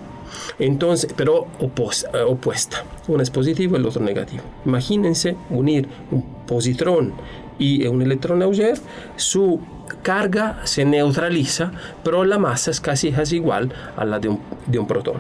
[0.59, 2.85] Entonces, pero opuesta.
[3.07, 4.43] Uno es positivo y el otro negativo.
[4.65, 7.15] Imagínense unir un positrón
[7.59, 8.77] y un electrón Auger,
[9.17, 9.61] su
[10.05, 11.73] carga se neutraliza,
[12.05, 15.17] pero la masa es casi, casi igual a la de un, de un protón.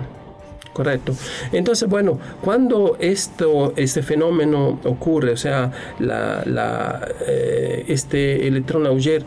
[0.74, 1.14] Correcto.
[1.52, 5.70] Entonces, bueno, cuando esto, este fenómeno ocurre, o sea,
[6.00, 9.24] la, eh, este electrón Auger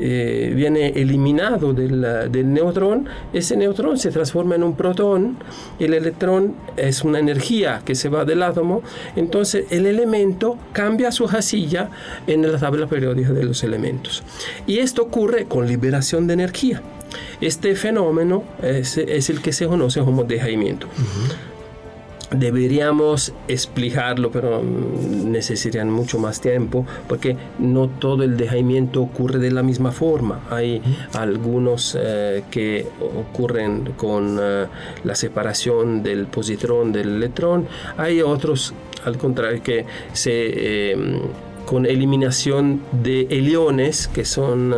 [0.00, 5.36] eh, viene eliminado del, del, neutrón, ese neutrón se transforma en un protón,
[5.78, 8.82] el electrón es una energía que se va del átomo,
[9.16, 11.90] entonces el elemento cambia su casilla
[12.26, 14.22] en la tabla periódica de los elementos.
[14.66, 16.82] Y esto ocurre con liberación de energía.
[17.40, 20.88] Este fenómeno es, el que se conoce como dejaimiento
[22.34, 29.62] deberíamos explicarlo, pero necesitarían mucho más tiempo, porque no todo el dejaimiento ocurre de la
[29.62, 30.42] misma forma.
[30.50, 34.66] Hay algunos eh, que ocurren con eh,
[35.04, 37.66] la separación del positrón del electrón,
[37.96, 40.32] hay otros, al contrario, que se...
[40.32, 41.20] Eh,
[41.64, 44.74] con eliminación de heliones que son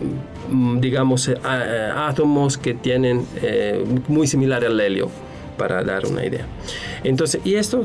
[0.00, 0.29] Mm,
[0.78, 1.36] digamos, eh,
[1.94, 5.10] átomos que tienen eh, muy similar al helio,
[5.56, 6.46] para dar una idea.
[7.04, 7.84] Entonces, y esto,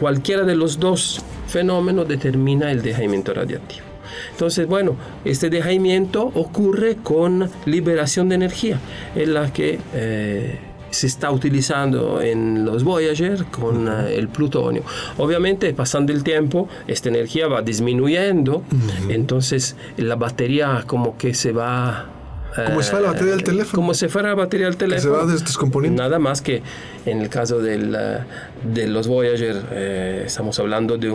[0.00, 3.84] cualquiera de los dos fenómenos determina el dejaimiento radiactivo.
[4.32, 8.78] Entonces, bueno, este dejaimiento ocurre con liberación de energía,
[9.14, 10.58] en la que eh,
[10.94, 14.82] se está utilizando en los Voyager con eh, el plutonio.
[15.18, 18.62] Obviamente, pasando el tiempo, esta energía va disminuyendo,
[19.08, 22.06] entonces la batería como que se va
[22.66, 23.74] como si fuera la batería del eh, teléfono.
[23.74, 25.02] Como si fuera la batería del teléfono.
[25.02, 26.02] se va descomponiendo.
[26.02, 26.62] Nada más que
[27.04, 28.18] en el caso del, eh,
[28.64, 31.12] de los Voyager, eh, estamos hablando de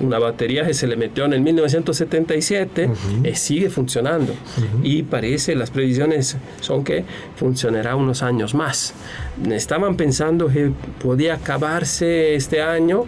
[0.00, 2.90] una batería que se le metió en el 1977
[3.24, 4.32] y sigue funcionando.
[4.82, 7.04] Y parece, las previsiones son que
[7.36, 8.94] funcionará unos años más.
[9.50, 10.72] Estaban pensando que
[11.02, 13.04] podía acabarse este año,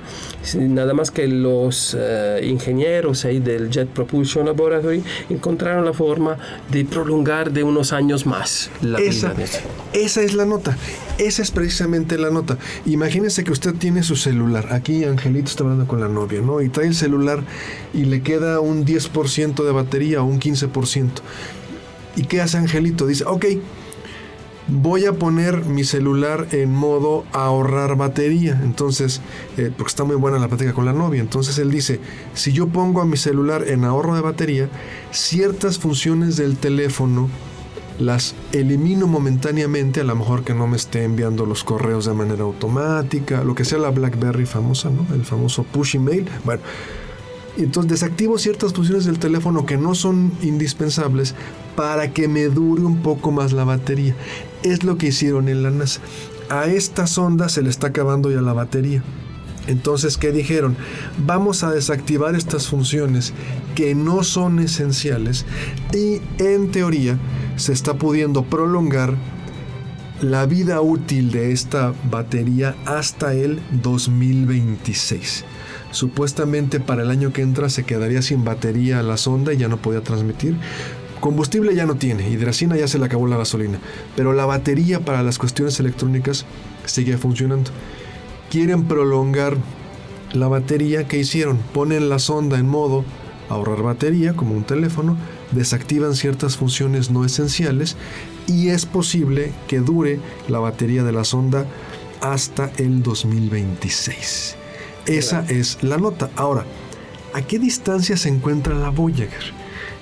[0.57, 1.97] nada más que los
[2.43, 6.37] ingenieros ahí del Jet Propulsion Laboratory encontraron la forma
[6.71, 9.47] de prolongar de unos años más la esa, vida.
[9.93, 10.77] Esa es la nota.
[11.21, 12.57] Esa es precisamente la nota.
[12.87, 14.73] Imagínese que usted tiene su celular.
[14.73, 16.63] Aquí Angelito está hablando con la novia, ¿no?
[16.63, 17.45] Y trae el celular
[17.93, 21.11] y le queda un 10% de batería o un 15%.
[22.17, 23.07] ¿Y qué hace Angelito?
[23.07, 23.45] Dice, ok,
[24.69, 28.59] voy a poner mi celular en modo ahorrar batería.
[28.65, 29.21] Entonces,
[29.59, 31.21] eh, porque está muy buena la plática con la novia.
[31.21, 32.01] Entonces él dice,
[32.33, 34.71] si yo pongo a mi celular en ahorro de batería,
[35.11, 37.29] ciertas funciones del teléfono
[38.01, 42.43] las elimino momentáneamente, a lo mejor que no me esté enviando los correos de manera
[42.43, 45.07] automática, lo que sea la BlackBerry famosa, ¿no?
[45.15, 46.27] El famoso push email.
[46.45, 46.63] Bueno,
[47.57, 51.35] entonces desactivo ciertas funciones del teléfono que no son indispensables
[51.77, 54.15] para que me dure un poco más la batería.
[54.63, 56.01] Es lo que hicieron en la NASA.
[56.49, 59.03] A esta sonda se le está acabando ya la batería.
[59.67, 60.77] Entonces, ¿qué dijeron?
[61.25, 63.33] Vamos a desactivar estas funciones
[63.75, 65.47] que no son esenciales
[65.93, 67.19] y en teoría
[67.57, 69.15] se está pudiendo prolongar
[70.21, 75.45] la vida útil de esta batería hasta el 2026.
[75.93, 79.79] Supuestamente para el año que entra se quedaría sin batería la sonda y ya no
[79.79, 80.57] podía transmitir.
[81.21, 83.79] Combustible ya no tiene, hidracina ya se le acabó la gasolina,
[84.17, 86.47] pero la batería para las cuestiones electrónicas
[86.87, 87.71] sigue funcionando.
[88.51, 89.57] Quieren prolongar
[90.33, 93.05] la batería que hicieron, ponen la sonda en modo
[93.51, 95.19] ahorrar batería como un teléfono,
[95.51, 97.97] desactivan ciertas funciones no esenciales
[98.47, 101.67] y es posible que dure la batería de la sonda
[102.21, 104.57] hasta el 2026.
[105.07, 106.31] Esa es la nota.
[106.37, 106.65] Ahora,
[107.35, 109.53] ¿a qué distancia se encuentra la Voyager?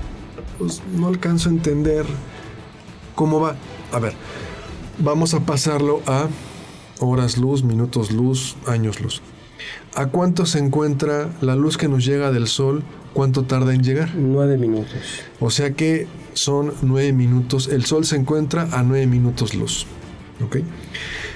[0.60, 2.06] pues no alcanzo a entender
[3.16, 3.56] cómo va.
[3.92, 4.14] A ver,
[5.00, 6.28] vamos a pasarlo a
[7.00, 9.22] horas luz, minutos luz, años luz.
[9.96, 12.84] ¿A cuánto se encuentra la luz que nos llega del Sol?
[13.14, 14.14] ¿Cuánto tarda en llegar?
[14.16, 14.94] Nueve minutos.
[15.40, 17.68] O sea que son nueve minutos.
[17.68, 19.88] El Sol se encuentra a nueve minutos luz.
[20.46, 20.58] ¿Ok?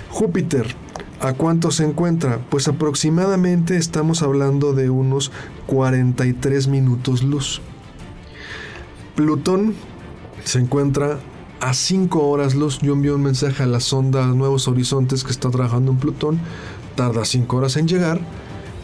[0.10, 0.76] Júpiter,
[1.20, 2.40] ¿a cuánto se encuentra?
[2.50, 5.32] Pues aproximadamente estamos hablando de unos
[5.66, 7.62] 43 minutos luz.
[9.16, 9.76] Plutón
[10.44, 11.20] se encuentra
[11.60, 12.80] a 5 horas luz.
[12.82, 16.40] Yo envío un mensaje a la sonda Nuevos Horizontes que está trabajando en Plutón
[16.96, 18.20] tarda 5 horas en llegar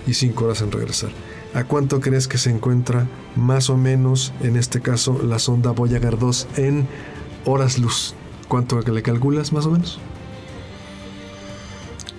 [0.08, 1.10] y 5 horas en regresar.
[1.54, 6.20] ¿A cuánto crees que se encuentra más o menos, en este caso, la sonda Voyager
[6.20, 6.88] 2 en
[7.46, 8.14] horas luz?
[8.48, 10.00] ¿Cuánto le calculas más o menos?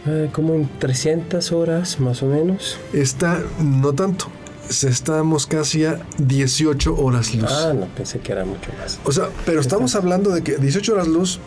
[0.07, 2.79] Eh, como en 300 horas más o menos.
[2.93, 4.27] Está, no tanto.
[4.71, 7.51] Estamos casi a 18 horas luz.
[7.51, 9.01] Ah, no, pensé que era mucho más.
[9.05, 11.41] O sea, pero estamos hablando de que 18 horas luz,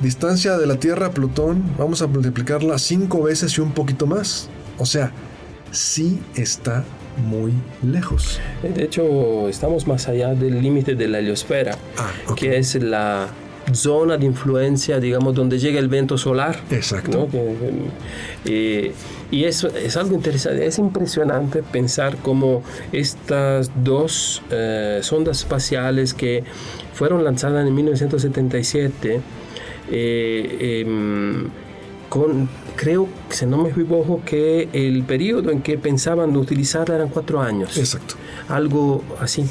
[0.00, 4.48] distancia de la Tierra a Plutón, vamos a multiplicarla 5 veces y un poquito más.
[4.78, 5.12] O sea,
[5.70, 6.82] sí está
[7.28, 8.40] muy lejos.
[8.62, 13.28] De hecho, estamos más allá del límite de la heliosfera, ah, que es la
[13.74, 16.58] zona de influencia, digamos, donde llega el viento solar.
[16.70, 17.28] Exacto.
[18.46, 18.92] Eh,
[19.30, 22.62] y eso es algo interesante, es impresionante pensar cómo
[22.92, 26.44] estas dos eh, sondas espaciales que
[26.94, 29.20] fueron lanzadas en 1977,
[29.90, 31.48] eh, em,
[32.08, 32.48] con
[32.80, 37.76] creo, si no me equivoco, que el periodo en que pensaban utilizarla eran cuatro años.
[37.76, 38.14] Exacto.
[38.48, 39.44] Algo así.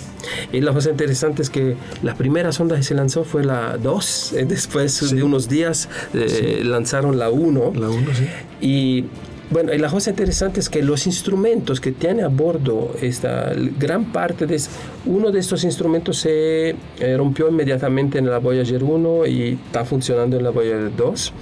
[0.52, 4.34] Y la cosa interesante es que la primera sonda que se lanzó fue la 2,
[4.34, 7.74] eh, después de unos días eh, lanzaron la 1.
[7.76, 8.28] La 1, sí.
[8.62, 9.06] Y
[9.50, 14.12] bueno, y la cosa interesante es que los instrumentos que tiene a bordo esta gran
[14.12, 14.62] parte de
[15.06, 20.38] uno de estos instrumentos se eh, rompió inmediatamente en la Voyager 1 y está funcionando
[20.38, 21.34] en la Voyager 2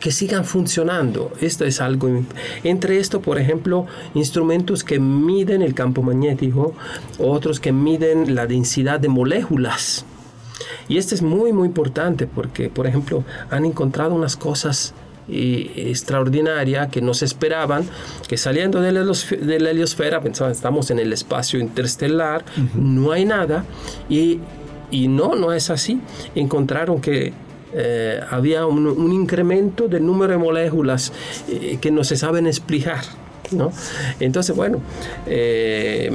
[0.00, 1.32] que sigan funcionando.
[1.40, 2.08] Esto es algo.
[2.64, 6.74] Entre esto, por ejemplo, instrumentos que miden el campo magnético,
[7.18, 10.04] otros que miden la densidad de moléculas.
[10.88, 14.94] Y esto es muy, muy importante porque, por ejemplo, han encontrado unas cosas
[15.28, 17.84] eh, extraordinarias que no se esperaban,
[18.28, 22.44] que saliendo de la, de la heliosfera pensaban, estamos en el espacio interestelar,
[22.74, 23.64] no hay nada,
[24.08, 24.40] y,
[24.90, 26.00] y no, no es así.
[26.34, 27.32] Encontraron que
[27.74, 31.12] eh, había un, incremento del número de moléculas
[31.48, 33.00] eh, que no se saben explicar.
[33.54, 33.72] ¿No?
[34.20, 34.80] Entonces, bueno,
[35.26, 36.10] eh,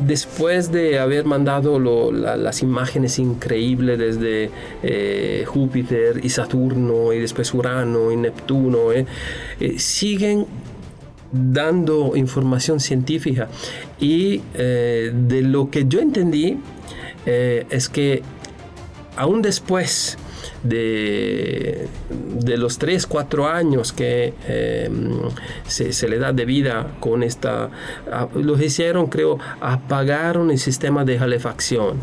[0.00, 1.78] después de haber mandado
[2.10, 4.50] las imágenes increíbles desde
[5.46, 8.88] Júpiter y Saturno y después Urano y Neptuno,
[9.78, 10.46] siguen
[11.32, 13.48] dando información científica
[14.00, 16.58] y de lo que yo entendí
[17.26, 18.22] es que
[19.16, 20.18] aún después
[20.68, 25.18] de, de los 3, 4 años que em,
[25.66, 27.70] se, le da de vida con esta,
[28.34, 31.98] lo hicieron, creo, apagaron el sistema de calefacción,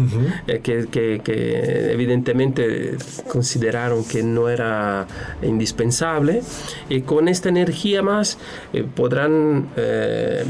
[0.47, 2.97] eh, que, que, evidentemente
[3.27, 5.07] consideraron que no era
[5.41, 6.41] indispensable,
[6.89, 8.37] y con esta energía más
[8.73, 10.43] eh, podrán eh,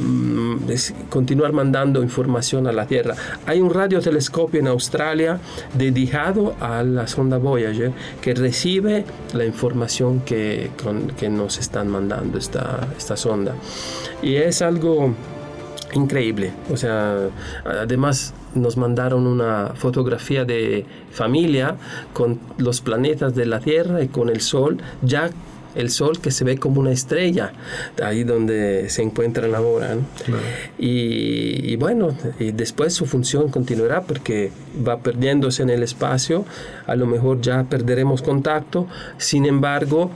[1.09, 3.15] continuar mandando información a la Tierra.
[3.45, 5.39] Hay un radiotelescopio en Australia
[5.73, 7.91] dedicado a la sonda Voyager
[8.21, 10.71] que recibe la información que,
[11.17, 13.55] que nos están mandando esta, esta sonda.
[14.21, 15.13] Y es algo
[15.93, 16.51] increíble.
[16.71, 17.29] O sea,
[17.65, 21.75] además nos mandaron una fotografía de familia
[22.13, 25.29] con los planetas de la Tierra y con el Sol ya
[25.75, 27.53] el sol que se ve como una estrella,
[28.01, 29.97] ahí donde se encuentran ahora.
[30.77, 34.51] Y, bueno, y después su función continuará porque
[34.87, 36.45] va perdiéndose en el espacio,
[36.85, 40.11] a lo mejor ya perderemos contacto, sin embargo,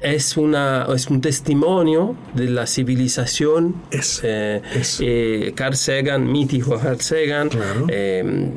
[0.00, 3.74] es, una, es un testimonio de la civilización.
[4.22, 4.62] Eh,
[5.00, 7.50] eh, Carl Sagan, mítico Carl Sagan,
[7.88, 8.50] eh,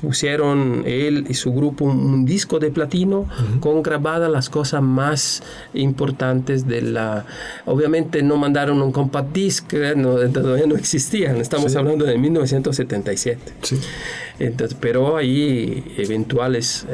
[0.00, 3.26] pusieron él y su grupo un, disco de platino
[3.60, 5.42] con grabadas las cosas más
[5.74, 7.26] importantes de la...
[7.66, 13.40] Obviamente no mandaron un compact disc, no, todavía no existían, estamos hablando de 1977.
[14.38, 16.86] Entonces, pero hay eventuales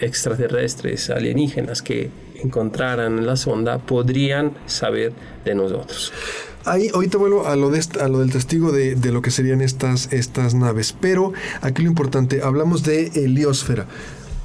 [0.00, 2.10] extraterrestres, alienígenas que
[2.42, 5.12] encontraran la sonda podrían saber
[5.44, 6.12] de nosotros.
[6.68, 11.32] Ahí, ahorita vuelvo a lo, del testigo de, lo que serían estas, estas naves, pero
[11.62, 13.86] aquí lo importante, hablamos de heliosfera.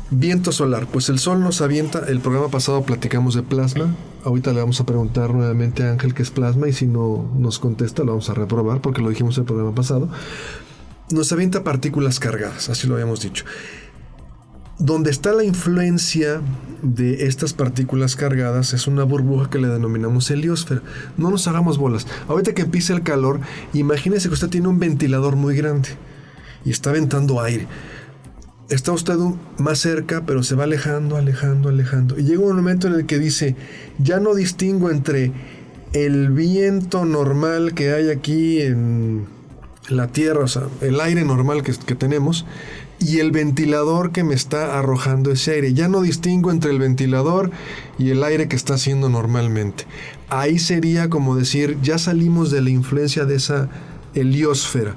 [0.09, 4.59] Viento solar, pues el sol nos avienta, el programa pasado platicamos de plasma, ahorita le
[4.59, 8.11] vamos a preguntar nuevamente a Ángel qué es plasma y si no nos contesta lo
[8.11, 10.07] vamos a reprobar porque lo dijimos el programa pasado.
[11.09, 13.43] Nos avienta partículas cargadas, así lo habíamos dicho
[14.83, 16.41] donde está la influencia
[16.81, 20.81] de estas partículas cargadas es una burbuja que le denominamos heliosfera.
[21.15, 22.05] No nos hagamos bolas.
[22.27, 23.39] Ahorita que empieza el calor,
[23.71, 25.87] imagínese que usted tiene un ventilador muy grande
[26.65, 27.65] y está ventando aire.
[28.67, 29.15] Está usted
[29.57, 32.19] más cerca, pero se va alejando, alejando, alejando.
[32.19, 33.55] Y llega un momento en el que dice,
[33.99, 35.31] ya no distingo entre
[35.93, 39.27] el viento normal que hay aquí en
[39.87, 42.45] la Tierra, o sea, el aire normal que, que tenemos,
[42.99, 45.73] y el ventilador que me está arrojando ese aire.
[45.73, 47.51] Ya no distingo entre el ventilador
[47.97, 49.85] y el aire que está haciendo normalmente.
[50.29, 53.69] Ahí sería como decir, ya salimos de la influencia de esa
[54.13, 54.95] heliosfera.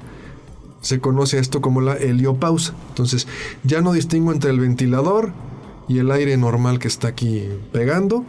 [0.81, 2.73] Se conoce esto como la heliopausa.
[2.89, 3.27] Entonces,
[3.63, 5.33] ya no distingo entre el ventilador
[5.87, 8.25] y el aire normal que está aquí pegando.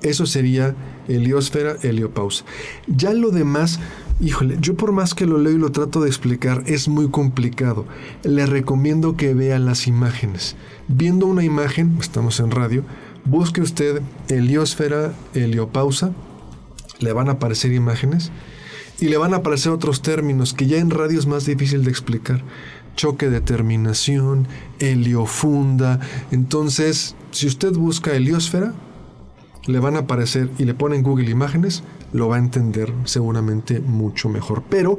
[0.00, 0.76] Eso sería
[1.08, 2.44] heliosfera, heliopausa.
[2.86, 3.80] Ya lo demás
[4.20, 7.86] Híjole, yo por más que lo leo y lo trato de explicar, es muy complicado.
[8.24, 10.56] Le recomiendo que vea las imágenes.
[10.88, 12.82] Viendo una imagen, estamos en radio,
[13.24, 16.10] busque usted heliosfera, heliopausa,
[16.98, 18.32] le van a aparecer imágenes
[18.98, 21.90] y le van a aparecer otros términos que ya en radio es más difícil de
[21.90, 22.42] explicar.
[22.96, 24.48] Choque de terminación,
[24.80, 26.00] heliofunda.
[26.32, 28.74] Entonces, si usted busca heliosfera,
[29.66, 33.80] le van a aparecer y le pone en Google imágenes, lo va a entender seguramente
[33.80, 34.62] mucho mejor.
[34.68, 34.98] Pero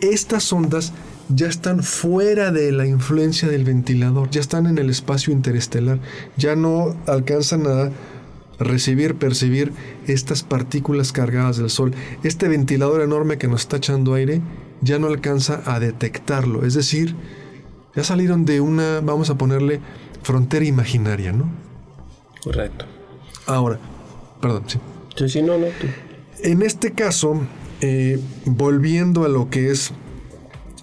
[0.00, 0.92] estas ondas
[1.28, 6.00] ya están fuera de la influencia del ventilador, ya están en el espacio interestelar,
[6.36, 7.90] ya no alcanzan a
[8.58, 9.72] recibir, percibir
[10.06, 11.94] estas partículas cargadas del Sol.
[12.22, 14.40] Este ventilador enorme que nos está echando aire
[14.82, 17.14] ya no alcanza a detectarlo, es decir,
[17.94, 19.80] ya salieron de una, vamos a ponerle,
[20.22, 21.50] frontera imaginaria, ¿no?
[22.42, 22.86] Correcto.
[23.46, 23.78] Ahora,
[24.40, 24.78] perdón, sí.
[25.16, 25.66] Sí, sí, no, no.
[26.42, 27.38] En este caso,
[27.82, 29.92] eh, volviendo a lo que es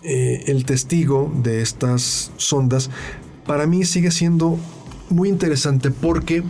[0.03, 2.91] eh, el testigo de estas sondas,
[3.45, 4.59] para mí sigue siendo
[5.09, 6.43] muy interesante porque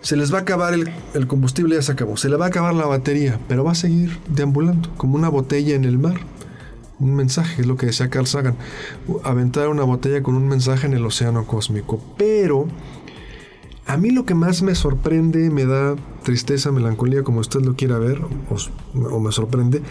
[0.00, 2.48] se les va a acabar el, el, combustible, ya se acabó, se le va a
[2.48, 6.20] acabar la batería, pero va a seguir deambulando como una botella en el mar.
[6.98, 8.56] Un mensaje, es lo que decía Carl Sagan,
[9.22, 12.02] aventar una botella con un mensaje en el océano cósmico.
[12.16, 12.68] Pero
[13.90, 17.98] a mí lo que más me sorprende, me da tristeza, melancolía, como usted lo quiera
[17.98, 18.20] ver,
[18.94, 19.82] o, me sorprende,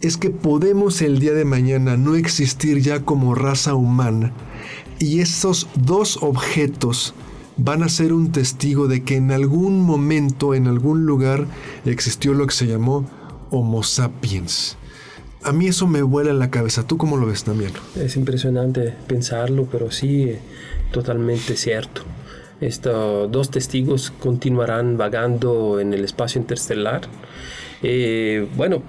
[0.00, 4.32] es que podemos el día de mañana no existir ya como raza humana
[5.00, 7.14] y esos dos objetos
[7.56, 11.48] van a ser un testigo de que en algún momento, en algún lugar,
[11.84, 13.10] existió lo que se llamó
[13.50, 14.76] Homo sapiens.
[15.42, 16.86] A mí eso me vuela en la cabeza.
[16.86, 17.72] ¿Tú cómo lo ves también?
[17.96, 20.36] Es impresionante pensarlo, pero sí,
[20.92, 22.02] totalmente cierto.
[22.64, 27.02] Estos dos testigos continuarán vagando en el espacio interestelar.
[27.82, 28.80] Eh, bueno,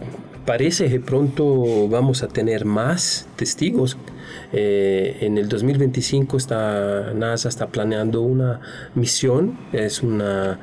[0.46, 3.98] parece que pronto vamos a tener más testigos.
[4.54, 8.62] Eh, en el 2025 está, NASA está planeando una
[8.96, 10.58] misión, es una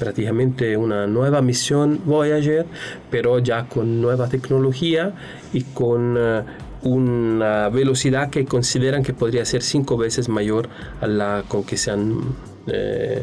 [0.00, 2.66] prácticamente una nueva misión Voyager,
[3.12, 5.14] pero ya con nueva tecnología
[5.52, 6.42] y con uh,
[6.82, 10.68] una velocidad que consideran que podría ser cinco veces mayor
[11.00, 13.22] a la con que se han eh,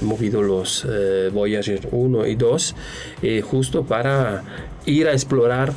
[0.00, 2.74] movido los eh, Voyager 1 y 2
[3.22, 4.42] eh, justo para
[4.84, 5.72] ir a explorar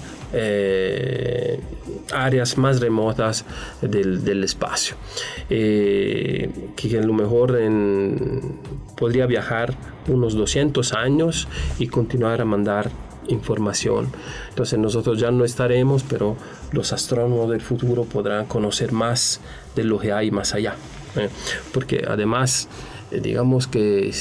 [2.11, 3.45] áreas más remotas
[3.82, 4.97] del, espacio
[5.47, 7.57] que a lo mejor
[8.97, 9.78] podría viajar
[10.09, 11.47] unos 200 años
[11.80, 12.91] y continuar a mandar
[13.28, 14.07] información.
[14.49, 16.36] Entonces nosotros ya no estaremos, pero
[16.72, 19.41] los astrónomos del futuro podrán conocer más
[19.76, 20.76] de lo que hay más allá.
[21.74, 22.70] Porque además, eh,
[23.11, 24.11] digamos que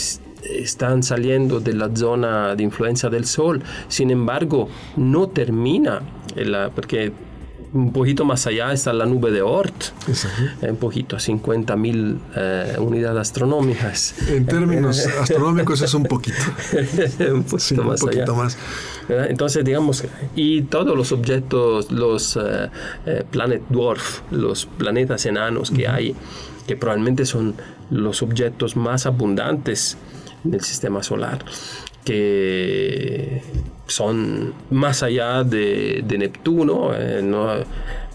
[0.42, 6.02] están saliendo de la zona de influencia del Sol, sin embargo, no termina,
[6.36, 7.12] la, porque
[7.74, 9.74] un poquito más allá está la nube de Oort,
[10.62, 14.14] un poquito, 50 mil eh, unidades astronómicas.
[14.28, 16.36] En términos astronómicos es un poquito.
[17.32, 18.56] un poquito, más, un poquito más.
[19.08, 20.04] Entonces, digamos,
[20.36, 22.68] y todos los objetos, los uh,
[23.32, 26.14] planet dwarf, los planetas enanos que hay,
[26.68, 27.56] que probablemente son
[27.94, 29.96] los objetos más abundantes
[30.44, 31.44] en el sistema solar,
[32.04, 33.42] que
[33.86, 36.90] son más allá de, Neptuno.
[36.94, 37.22] Eh,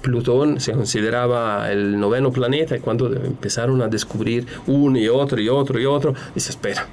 [0.02, 5.50] Plutón se consideraba el noveno planeta y cuando empezaron a descubrir uno y otro y
[5.50, 6.88] otro y otro, dice, espera,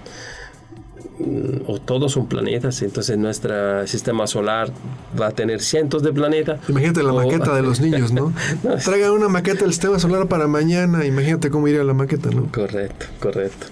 [1.66, 4.70] o todos son planetas, entonces nuestro sistema solar
[5.18, 6.60] va a tener cientos de planetas.
[6.68, 8.32] Imagínate la maqueta de los niños, ¿no?
[8.84, 12.50] Traigan una maqueta del sistema solar para mañana, imagínate cómo iría la maqueta, ¿no?
[12.52, 13.66] Correcto, correcto.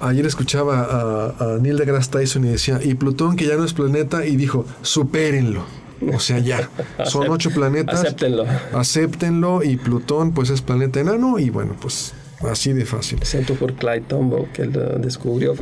[0.00, 4.24] Ayer escuchaba a, Neil deGrasse Tyson y decía, y Plutón que ya no es planeta,
[4.24, 5.64] y dijo, supérenlo.
[6.12, 6.68] O sea, ya.
[7.04, 8.00] Son ocho planetas.
[8.00, 8.44] Acéptenlo.
[8.72, 9.62] Acéptenlo.
[9.62, 11.38] Y Plutón, pues es planeta enano.
[11.38, 12.12] Y bueno, pues
[12.50, 13.18] Así de fácil.
[13.18, 15.54] Excepto por Clyde Tombaugh, que lo descubrió.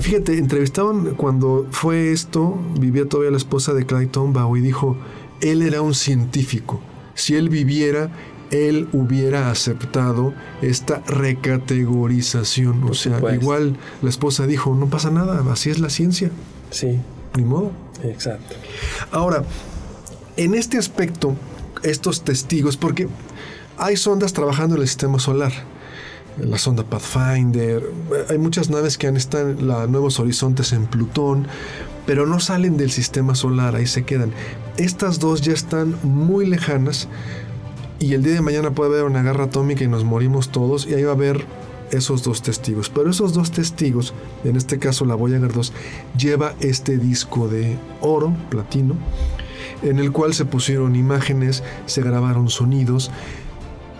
[0.00, 4.96] fíjate, entrevistaban cuando fue esto, vivía todavía la esposa de Clyde Tombaugh y dijo,
[5.40, 6.80] él era un científico.
[7.14, 8.10] Si él viviera,
[8.50, 12.84] él hubiera aceptado esta recategorización.
[12.84, 16.30] o sea, igual la esposa dijo, no pasa nada, así es la ciencia.
[16.70, 17.00] Sí.
[17.36, 17.72] Ni modo.
[18.02, 18.54] Exacto.
[19.10, 19.44] Ahora,
[20.36, 21.34] en este aspecto,
[21.82, 23.08] estos testigos, porque
[23.76, 25.52] Hay sondas trabajando en el sistema solar.
[26.38, 27.82] La sonda Pathfinder,
[28.28, 31.46] hay muchas naves que han estado en la Nuevos Horizontes en Plutón,
[32.06, 34.32] pero no salen del sistema solar, ahí se quedan.
[34.76, 37.08] Estas dos ya están muy lejanas
[38.00, 40.94] y el día de mañana puede haber una guerra atómica y nos morimos todos y
[40.94, 41.44] ahí va a haber
[41.92, 42.90] esos dos testigos.
[42.90, 44.12] Pero esos dos testigos,
[44.42, 45.72] en este caso la Voyager 2,
[46.18, 48.96] lleva este disco de oro, platino,
[49.82, 53.10] en el cual se pusieron imágenes, se grabaron sonidos.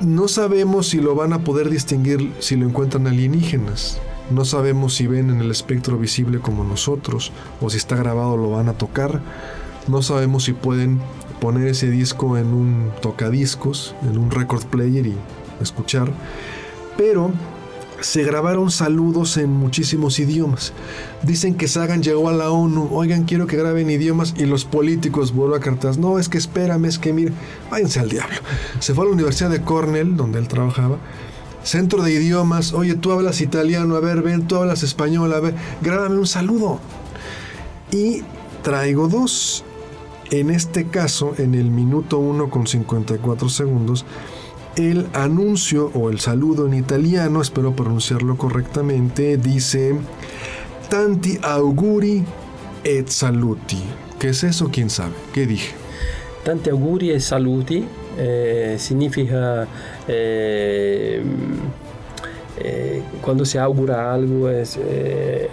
[0.01, 4.01] No sabemos si lo van a poder distinguir si lo encuentran alienígenas.
[4.30, 7.30] No sabemos si ven en el espectro visible como nosotros
[7.61, 9.20] o si está grabado lo van a tocar.
[9.86, 11.01] No sabemos si pueden
[11.40, 15.16] poner ese disco en un tocadiscos, en un record player y
[15.61, 16.11] escuchar.
[16.97, 17.30] Pero
[18.05, 20.75] se grabaron saludos en muchísimos idiomas.
[21.23, 25.33] Dicen que Sagan llegó a la ONU, oigan, quiero que graben idiomas, y los políticos
[25.33, 27.33] vuelven a cartas, no, es que espérame, es que mire,
[27.71, 28.37] váyanse al diablo.
[28.79, 30.99] Se fue a la Universidad de Cornell, donde él trabajaba,
[31.63, 35.55] centro de idiomas, oye, tú hablas italiano, a ver, ven, tú hablas español, a ver,
[35.81, 36.81] grábame un saludo.
[37.91, 38.23] Y
[38.63, 39.65] traigo dos.
[40.31, 44.05] En este caso, en el minuto 1 con 54 segundos,
[44.77, 49.95] el anuncio o el saludo en italiano, espero pronunciarlo correctamente, dice
[50.89, 52.25] Tanti auguri
[52.85, 53.83] et saluti.
[54.18, 54.68] ¿Qué es eso?
[54.72, 55.14] ¿Quién sabe?
[55.33, 55.75] ¿Qué dije?
[56.45, 57.85] Tanti auguri e saluti
[58.18, 59.66] eh, significa
[60.07, 61.22] eh,
[62.59, 64.79] eh, cuando se augura algo es,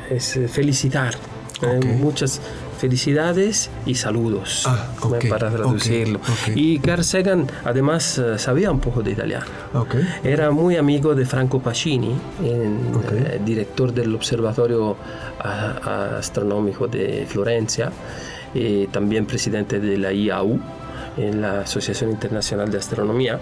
[0.09, 1.13] es felicitar.
[1.61, 1.85] Eh, Ok.
[1.99, 2.41] muchas
[2.81, 4.87] felicidades y saludos Ah,
[5.29, 6.19] para traducirlo.
[6.55, 9.45] Y Carl Sagan además eh, sabía un poco de italiano.
[10.23, 14.97] Era muy amigo de Franco Pacini, eh, director del Observatorio
[15.39, 17.91] a- Astronómico de Florencia,
[18.55, 20.59] y también presidente de la IAU,
[21.17, 23.39] en la Asociación Internacional de Astronomía.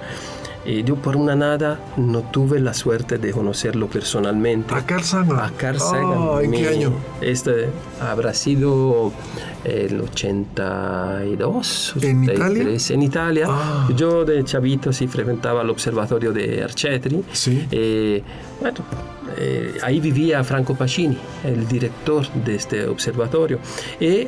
[0.66, 4.74] Y yo por una nada no tuve la suerte de conocerlo personalmente.
[4.76, 5.40] A Carl Sagan.
[5.40, 6.14] A Carl Sagan.
[6.18, 6.92] Ah, ¿En qué Mi- año?
[7.22, 7.70] Este
[8.02, 9.12] habrá sido
[9.64, 11.94] el 82.
[12.02, 12.44] ¿En Italia?
[12.46, 13.46] 83, En Italia.
[13.50, 13.88] Ah.
[13.96, 17.24] Yo de chavito sí frecuentaba el observatorio de Arcetri.
[17.32, 17.66] Sí.
[17.72, 18.22] Eh,
[18.60, 18.78] bueno,
[19.38, 23.60] eh, ahí vivía Franco Pacini, el director de este observatorio.
[24.00, 24.28] Y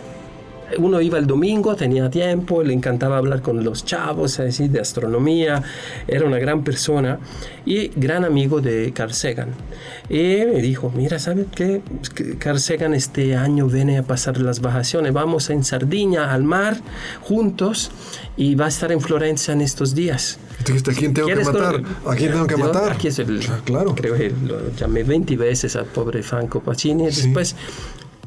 [0.77, 5.63] uno iba el domingo, tenía tiempo, le encantaba hablar con los chavos, así, de astronomía,
[6.07, 7.19] era una gran persona
[7.65, 9.49] y gran amigo de Carl Sagan.
[10.09, 10.15] Y
[10.53, 11.81] me dijo, mira, ¿sabes qué?
[12.39, 16.77] Carl Sagan este año viene a pasar las vacaciones, vamos en Sardinia, al mar,
[17.21, 17.91] juntos,
[18.37, 20.39] y va a estar en Florencia en estos días.
[20.65, 21.81] Dijiste, ¿a quién tengo que ¿Quieres matar?
[21.81, 22.91] con- ¿A quién tengo que Yo matar?
[22.93, 23.95] Aquí es el, Ah, claro.
[23.95, 27.11] Creo que lo llamé 20 veces al pobre Franco Pacini.
[27.11, 27.33] Sí.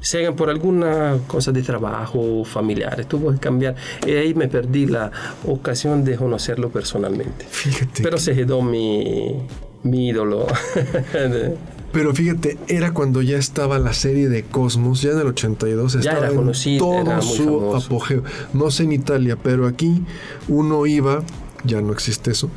[0.04, 3.74] Después, Sagan por alguna cosa de trabajo familiar, tuvo que cambiar.
[4.06, 5.10] Y ahí me perdí la
[5.46, 7.46] ocasión de conocerlo personalmente.
[7.48, 8.02] Fíjate.
[8.02, 9.34] Pero se quedó mi,
[9.82, 10.46] mi ídolo.
[11.92, 15.98] Pero fíjate, era cuando ya estaba la serie de Cosmos, ya en el 82 Ya
[16.00, 17.86] estaba era en conocido, todo era muy su famoso.
[17.86, 18.24] apogeo.
[18.52, 20.02] No sé en Italia, pero aquí
[20.48, 21.22] uno iba,
[21.64, 22.50] ya no existe eso.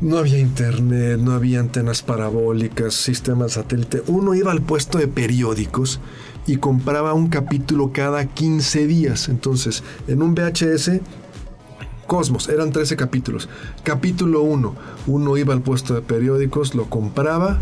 [0.00, 4.02] No había internet, no había antenas parabólicas, sistemas satélite.
[4.06, 6.00] Uno iba al puesto de periódicos
[6.46, 9.28] y compraba un capítulo cada 15 días.
[9.28, 11.00] Entonces, en un VHS
[12.06, 13.48] Cosmos, eran 13 capítulos.
[13.84, 14.74] Capítulo 1,
[15.06, 17.58] uno iba al puesto de periódicos, lo compraba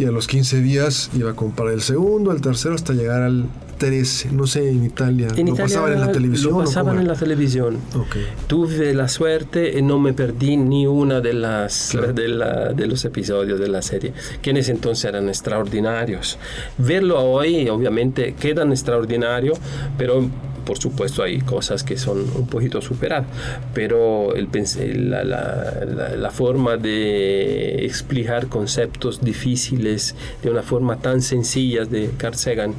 [0.00, 3.44] y a los 15 días iba a comprar el segundo, el tercero hasta llegar al
[3.78, 4.32] 13.
[4.32, 5.28] No sé, en Italia.
[5.36, 6.52] En lo Italia pasaban en la televisión.
[6.52, 7.78] Lo pasaban en la televisión.
[7.94, 8.16] Ok.
[8.46, 12.12] Tuve la suerte y no me perdí ni una de las Claro.
[12.12, 16.38] de, la- de los episodios de la serie, que en ese entonces eran extraordinarios.
[16.78, 19.52] Verlo hoy, obviamente, quedan extraordinario,
[19.96, 20.28] pero
[20.70, 23.26] por supuesto hay cosas que son un poquito superadas,
[23.74, 30.14] pero el, la, forma de explicar conceptos difíciles
[30.44, 32.74] de una forma tan sencilla de Carl Sagan,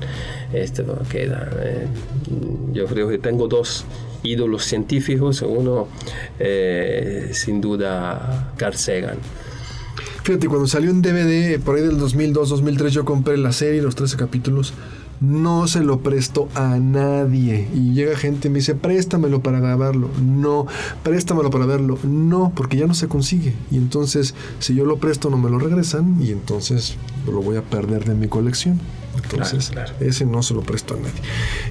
[0.54, 1.50] este, queda.
[1.60, 1.88] eh,
[2.72, 3.84] yo creo que tengo dos
[4.24, 5.90] ídolos científicos, uno
[6.40, 9.18] eh, sin duda Carl Sagan.
[10.24, 13.96] Fíjate, cuando salió en DVD, por ahí del 2002, 2003, yo compré la serie, los
[13.96, 14.74] 13 capítulos.
[15.22, 17.68] No se lo presto a nadie.
[17.74, 20.10] Y llega gente y me dice, préstamelo para grabarlo.
[20.20, 20.66] No,
[21.04, 22.00] préstamelo para verlo.
[22.04, 23.54] No, porque ya no se consigue.
[23.70, 26.18] Y entonces, si yo lo presto, no me lo regresan.
[26.22, 26.96] Y entonces
[27.28, 28.80] lo voy a perder de mi colección.
[29.24, 30.06] Entonces, Claro, claro.
[30.10, 31.22] ese no se lo presto a nadie.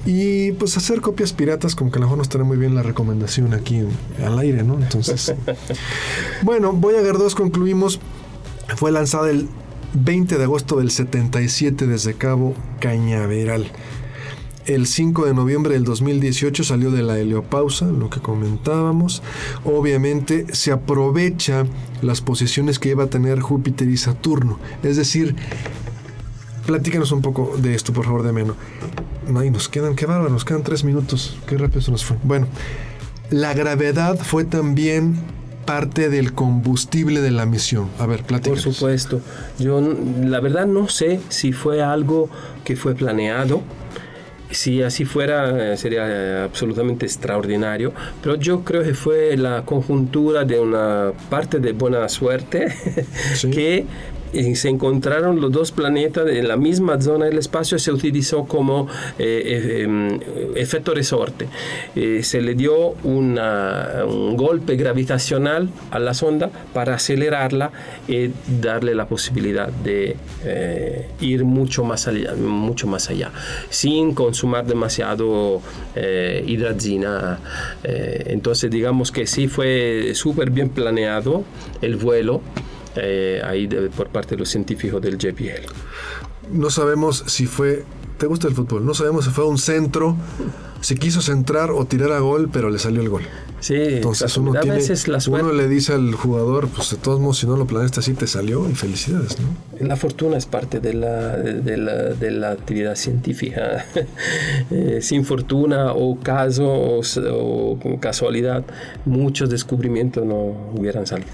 [0.05, 2.83] Y pues hacer copias piratas, como que a lo mejor no estaría muy bien la
[2.83, 3.89] recomendación aquí en-
[4.25, 4.75] al aire, ¿no?
[4.75, 5.33] Entonces,
[6.43, 7.99] bueno, Voyager 2 concluimos.
[8.77, 9.49] Fue lanzada el
[9.93, 13.71] 20 de agosto del 77 desde Cabo Cañaveral.
[14.65, 19.21] el 5 de noviembre del 2018 salió de la heliopausa, lo que comentábamos.
[19.65, 21.65] Obviamente se aprovecha
[22.01, 24.59] las posiciones que iba a tener Júpiter y Saturno.
[24.83, 25.35] Es decir,
[26.65, 28.55] platícanos un poco de esto, por favor, de menos.
[29.35, 31.37] Ay, nos quedan, qué bárbaro, nos quedan tres minutos.
[31.47, 32.17] Qué rápido se nos fue.
[32.23, 32.47] Bueno,
[33.29, 35.15] la gravedad fue también
[35.65, 37.89] parte del combustible de la misión.
[37.99, 38.63] A ver, platícanos.
[38.63, 39.21] Por supuesto.
[39.59, 42.29] Yo la verdad no sé si fue algo
[42.63, 43.61] que fue planeado
[44.51, 50.43] si así fuera, eh, sería eh, absolutamente extraordinario, pero yo creo que fue la conjuntura
[50.45, 52.67] de una parte de buena suerte
[53.51, 53.85] que
[54.55, 58.87] se encontraron los dos planetas en la misma zona del espacio se utilizó como
[59.19, 60.19] eh, eh, em,
[60.55, 61.47] efecto resorte.
[61.95, 63.35] Eh, se le dio un
[64.37, 67.71] golpe gravitacional a la sonda para acelerarla
[68.07, 70.15] y darle la posibilidad de
[71.19, 73.31] ir mucho más allá, mucho más allá
[73.69, 75.61] sin consumar demasiado
[75.95, 77.39] hidrazina.
[77.83, 81.43] entonces digamos que sí fue súper bien planeado
[81.81, 82.41] el vuelo.
[82.95, 85.65] Eh, ahí por parte de los científicos del JPL.
[86.51, 87.85] No sabemos si fue,
[88.17, 88.85] ¿te gusta el fútbol?
[88.85, 90.17] No sabemos si fue un centro,
[90.81, 93.23] si quiso centrar o tirar a gol, pero le salió el gol.
[93.61, 97.45] Sí, entonces uno, tiene, la uno le dice al jugador, pues de todos modos, si
[97.45, 99.87] no lo planeaste así, te salió y felicidades, ¿no?
[99.87, 103.85] La fortuna es parte de la, de la, de la actividad científica.
[104.69, 108.63] Eh, sin fortuna o caso o, o casualidad,
[109.05, 111.31] muchos descubrimientos no hubieran salido.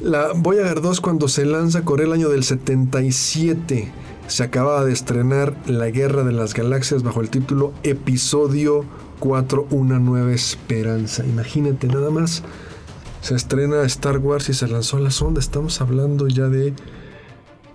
[0.00, 3.90] La Voyager 2 cuando se lanza corre el año del 77.
[4.26, 8.84] Se acababa de estrenar La Guerra de las Galaxias bajo el título Episodio
[9.20, 11.24] 4, Una Nueva Esperanza.
[11.24, 12.42] Imagínate nada más.
[13.22, 15.40] Se estrena Star Wars y se lanzó a la sonda.
[15.40, 16.74] Estamos hablando ya de...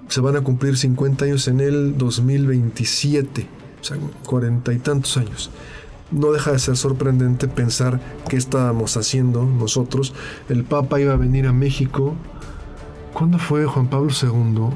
[0.07, 3.47] Se van a cumplir 50 años en el 2027.
[3.81, 3.97] O sea,
[4.27, 5.49] cuarenta y tantos años
[6.11, 7.99] no deja de ser sorprendente pensar
[8.29, 10.13] qué estábamos haciendo nosotros.
[10.49, 12.15] El Papa iba a venir a México.
[13.13, 14.69] ¿Cuándo fue Juan Pablo II?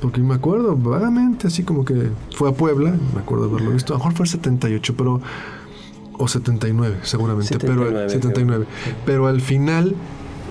[0.00, 3.94] Porque me acuerdo vagamente, así como que fue a Puebla, me acuerdo haberlo visto.
[3.94, 5.20] A lo mejor fue el 78, pero.
[6.20, 7.58] O 79, seguramente.
[7.58, 8.66] pero, 79.
[9.06, 9.94] Pero al final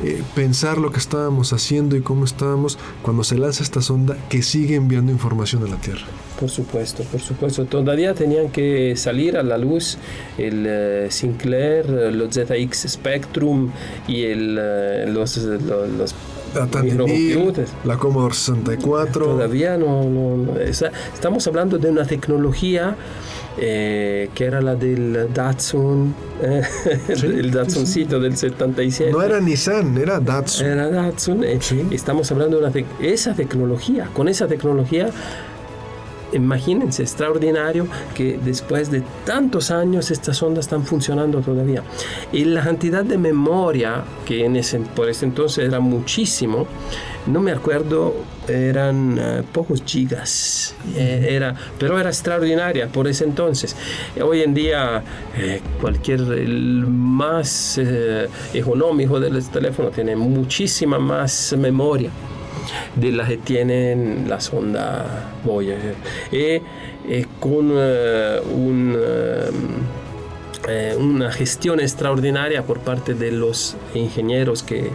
[0.03, 4.43] eh, pensar lo que estábamos haciendo y cómo estábamos cuando se lanza esta sonda que
[4.43, 6.05] sigue enviando información a la Tierra.
[6.39, 7.65] Por supuesto, por supuesto.
[7.65, 9.97] Todavía tenían que salir a la luz
[10.37, 13.71] el eh, Sinclair, los ZX Spectrum
[14.07, 15.35] y el, eh, los,
[17.83, 19.25] la Commodore 64.
[19.25, 22.95] Todavía no, no, estamos hablando de una tecnología
[23.59, 26.61] eh, que era la del Datsun, eh,
[27.09, 29.11] el Datsuncito del 77.
[29.11, 30.67] No era Nissan, era Datsun.
[30.67, 31.43] Era Datsun.
[31.43, 34.09] Eh, estamos hablando de esa tecnología.
[34.13, 35.09] Con esa tecnología
[36.33, 41.83] imagínense, extraordinario que después de tantos años estas ondas están funcionando todavía.
[42.31, 44.47] Y la cantidad de memoria, que
[44.95, 46.67] por ese entonces era muchísimo,
[47.27, 48.15] no me acuerdo,
[48.47, 53.75] eran eh, pocos gigas, eh, era, pero era extraordinaria por ese entonces.
[54.21, 55.03] Hoy en día
[55.37, 57.79] eh, cualquier más
[58.53, 62.09] económico de los teléfonos tiene muchísima más memoria
[62.95, 65.95] de las que tienen la sonda Voyager.
[66.31, 68.97] Y con un
[70.67, 74.91] eh, una gestión extraordinaria por parte de los ingenieros que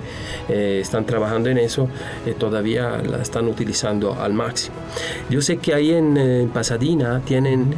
[0.50, 1.88] eh, están trabajando en eso,
[2.26, 4.76] eh, todavía la están utilizando al máximo.
[5.30, 7.74] Yo sé que ahí en Pasadena tienen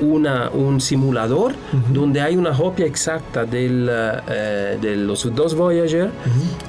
[0.00, 1.52] una, un simulador
[1.92, 6.10] donde hay una copia exacta del, de los dos Voyager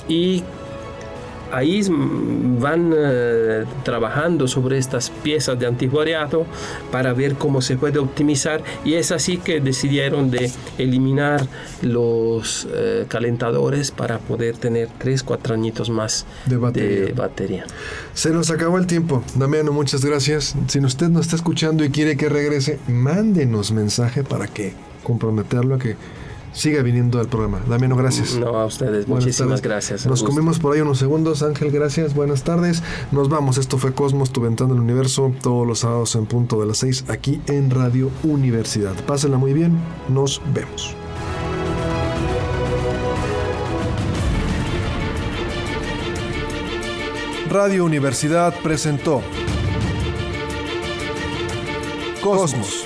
[0.07, 0.43] y
[1.51, 1.81] ahí
[2.59, 6.45] van eh, trabajando sobre estas piezas de anticuariato
[6.91, 11.47] para ver cómo se puede optimizar y es así que decidieron de eliminar
[11.81, 17.65] los eh, calentadores para poder tener 3, 4 añitos más de batería.
[18.13, 19.23] Se nos acabó el tiempo.
[19.35, 20.55] Damiano, muchas gracias.
[20.67, 24.73] Si usted nos está escuchando y quiere que regrese, mándenos mensaje para que
[25.03, 25.95] comprometerlo a que
[26.57, 27.61] siga viniendo al programa.
[27.69, 28.35] Damiano, gracias.
[28.35, 29.07] No, a ustedes.
[29.07, 30.07] Muchísimas gracias.
[30.07, 31.43] Nos comemos por ahí unos segundos.
[31.43, 32.15] Ángel, gracias.
[32.15, 32.81] Buenas tardes.
[33.11, 33.57] Nos vamos.
[33.57, 37.05] Esto fue Cosmos, tu ventana del universo, todos los sábados en punto de las 6
[37.09, 38.95] aquí en Radio Universidad.
[39.05, 39.77] Pásenla muy bien.
[40.09, 40.95] Nos vemos.
[47.49, 49.21] Radio Universidad presentó
[52.21, 52.85] Cosmos